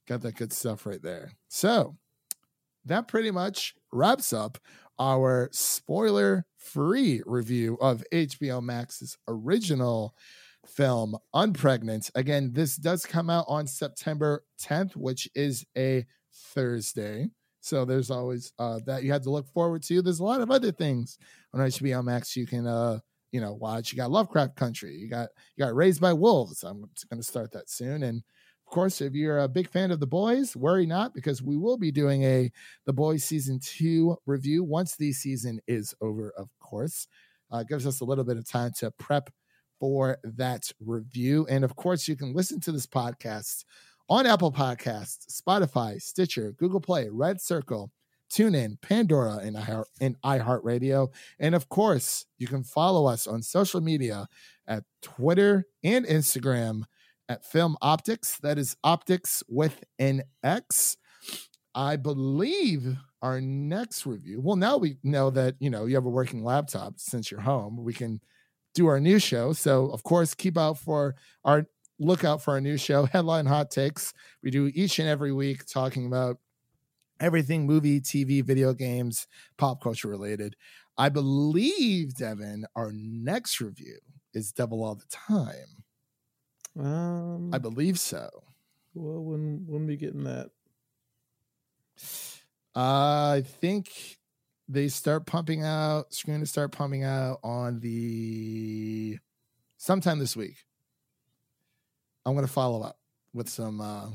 Got 0.07 0.23
that 0.23 0.37
good 0.37 0.53
stuff 0.53 0.87
right 0.87 1.03
there. 1.03 1.33
So 1.49 1.97
that 2.85 3.09
pretty 3.09 3.31
much 3.31 3.75
wraps 3.93 4.33
up 4.33 4.59
our 4.99 5.49
spoiler 5.53 6.45
free 6.57 7.23
review 7.27 7.77
of 7.81 8.05
HBO 8.13 8.63
Max's 8.63 9.17
original 9.29 10.15
film, 10.67 11.17
Unpregnant. 11.35 12.11
Again, 12.15 12.53
this 12.53 12.77
does 12.77 13.05
come 13.05 13.29
out 13.31 13.47
on 13.49 13.67
September 13.67 14.45
10th, 14.61 14.97
which 14.97 15.29
is 15.35 15.65
a 15.77 16.07
Thursday. 16.33 17.29
So 17.61 17.85
there's 17.85 18.11
always 18.11 18.53
uh, 18.59 18.81
that 18.87 19.05
you 19.05 19.13
have 19.13 19.23
to 19.23 19.31
look 19.31 19.49
forward 19.49 19.83
to. 19.85 20.03
There's 20.03 20.21
a 20.21 20.25
lot 20.25 20.41
of 20.41 20.51
other 20.51 20.73
things 20.73 21.19
on 21.55 21.61
HBO 21.61 22.03
Max 22.05 22.37
you 22.37 22.47
can 22.47 22.67
uh, 22.67 22.99
you 23.31 23.41
know 23.41 23.55
watch. 23.55 23.93
You 23.93 23.97
got 23.97 24.11
Lovecraft 24.11 24.57
Country. 24.57 24.95
You 24.95 25.09
got 25.09 25.29
you 25.57 25.65
got 25.65 25.75
Raised 25.75 26.01
by 26.01 26.13
Wolves. 26.13 26.63
I'm 26.63 26.81
going 26.81 27.21
to 27.21 27.23
start 27.23 27.53
that 27.53 27.71
soon. 27.71 28.03
And 28.03 28.23
course, 28.73 29.01
if 29.01 29.13
you're 29.13 29.39
a 29.39 29.49
big 29.49 29.69
fan 29.69 29.91
of 29.93 30.01
The 30.01 30.07
Boys, 30.07 30.57
worry 30.57 30.87
not 30.87 31.15
because 31.15 31.43
we 31.43 31.57
will 31.57 31.77
be 31.77 31.93
doing 31.93 32.25
a 32.25 32.51
The 32.87 32.93
Boys 32.93 33.23
season 33.23 33.61
two 33.61 34.17
review 34.27 34.65
once 34.65 34.97
the 34.97 35.13
season 35.13 35.61
is 35.69 35.95
over. 36.01 36.33
Of 36.37 36.49
course, 36.59 37.07
uh, 37.53 37.63
gives 37.63 37.87
us 37.87 38.01
a 38.01 38.05
little 38.05 38.25
bit 38.25 38.39
of 38.39 38.49
time 38.49 38.73
to 38.79 38.91
prep 38.91 39.31
for 39.79 40.17
that 40.25 40.73
review. 40.81 41.47
And 41.51 41.65
of 41.65 41.77
course, 41.77 42.09
you 42.09 42.17
can 42.17 42.35
listen 42.35 42.61
to 42.61 42.73
this 42.73 42.87
podcast 42.87 43.65
on 44.09 44.27
Apple 44.27 44.51
Podcasts, 44.51 45.41
Spotify, 45.41 46.01
Stitcher, 46.01 46.53
Google 46.53 46.81
Play, 46.81 47.09
Red 47.11 47.41
Circle, 47.41 47.93
TuneIn, 48.33 48.81
Pandora, 48.81 49.37
and 49.37 49.55
iHeart, 49.55 49.85
and 50.01 50.17
iHeartRadio. 50.23 51.13
And 51.39 51.55
of 51.55 51.69
course, 51.69 52.25
you 52.39 52.47
can 52.47 52.65
follow 52.65 53.07
us 53.07 53.27
on 53.27 53.43
social 53.43 53.83
media 53.83 54.29
at 54.67 54.85
Twitter 55.03 55.67
and 55.85 56.07
Instagram 56.07 56.85
at 57.33 57.45
Film 57.47 57.79
Optix. 57.83 58.39
That 58.41 58.59
is 58.59 58.77
Optics 58.85 59.43
with 59.49 59.83
an 59.99 60.23
X. 60.45 60.99
I 61.75 61.97
believe 61.97 62.97
our 63.23 63.41
next 63.41 64.05
review. 64.05 64.41
Well, 64.43 64.57
now 64.57 64.77
we 64.77 64.99
know 65.03 65.31
that 65.31 65.55
you 65.59 65.71
know 65.71 65.87
you 65.87 65.95
have 65.95 66.05
a 66.05 66.11
working 66.11 66.45
laptop 66.45 66.99
since 66.99 67.31
you're 67.31 67.41
home. 67.41 67.83
We 67.83 67.95
can 67.95 68.21
do 68.75 68.87
our 68.87 69.01
new 69.01 69.19
show. 69.19 69.55
So 69.55 69.87
of 69.87 70.03
course, 70.03 70.35
keep 70.35 70.59
out 70.59 70.79
for 70.79 71.15
our 71.45 71.65
look 71.99 72.23
out 72.23 72.43
for 72.43 72.51
our 72.53 72.61
new 72.61 72.77
show, 72.77 73.07
Headline 73.07 73.47
Hot 73.47 73.71
Takes. 73.71 74.13
We 74.43 74.51
do 74.51 74.71
each 74.75 74.99
and 74.99 75.09
every 75.09 75.33
week 75.33 75.65
talking 75.65 76.07
about 76.07 76.37
everything 77.19 77.67
movie, 77.67 78.01
TV, 78.01 78.45
video 78.45 78.75
games, 78.75 79.27
pop 79.57 79.83
culture 79.83 80.09
related. 80.09 80.55
I 80.99 81.09
believe, 81.09 82.15
Devin, 82.15 82.67
our 82.77 82.93
next 82.93 83.59
review 83.61 83.99
is 84.35 84.53
Devil 84.53 84.85
All 84.85 84.97
the 84.97 85.07
Time. 85.09 85.82
Um 86.79 87.53
I 87.53 87.59
believe 87.59 87.99
so. 87.99 88.29
Well, 88.95 89.23
when 89.23 89.65
when 89.67 89.87
we 89.87 89.97
getting 89.97 90.25
that? 90.25 90.51
Uh, 92.75 93.37
I 93.37 93.43
think 93.47 94.19
they 94.69 94.89
start 94.89 95.27
pumping 95.27 95.63
out. 95.63 96.13
Screen 96.15 96.41
to 96.41 96.47
start 96.47 96.73
pumping 96.73 97.05
out 97.05 97.39
on 97.43 97.81
the 97.81 99.19
sometime 99.77 100.19
this 100.19 100.37
week. 100.37 100.57
I'm 102.25 102.35
gonna 102.35 102.47
follow 102.47 102.83
up 102.83 102.99
with 103.35 103.49
some 103.49 103.81
uh 103.81 104.09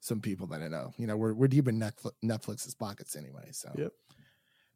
some 0.00 0.20
people 0.20 0.46
that 0.48 0.62
I 0.62 0.68
know. 0.68 0.92
You 0.98 1.06
know, 1.06 1.16
we're 1.16 1.32
we're 1.34 1.48
deep 1.48 1.68
in 1.68 1.78
Netflix, 1.80 2.12
Netflix's 2.24 2.74
pockets 2.74 3.16
anyway. 3.16 3.48
So, 3.52 3.72
Yep. 3.76 3.92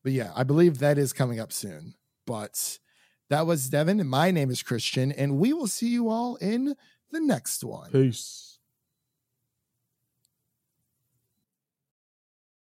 but 0.02 0.12
yeah, 0.12 0.32
I 0.34 0.42
believe 0.44 0.78
that 0.78 0.98
is 0.98 1.12
coming 1.12 1.38
up 1.40 1.52
soon. 1.52 1.94
But 2.26 2.78
that 3.28 3.46
was 3.46 3.68
Devin, 3.68 4.06
my 4.06 4.30
name 4.30 4.50
is 4.50 4.62
Christian, 4.62 5.12
and 5.12 5.38
we 5.38 5.52
will 5.52 5.66
see 5.66 5.88
you 5.88 6.08
all 6.08 6.36
in 6.36 6.76
the 7.10 7.20
next 7.20 7.64
one. 7.64 7.90
Peace. 7.90 8.55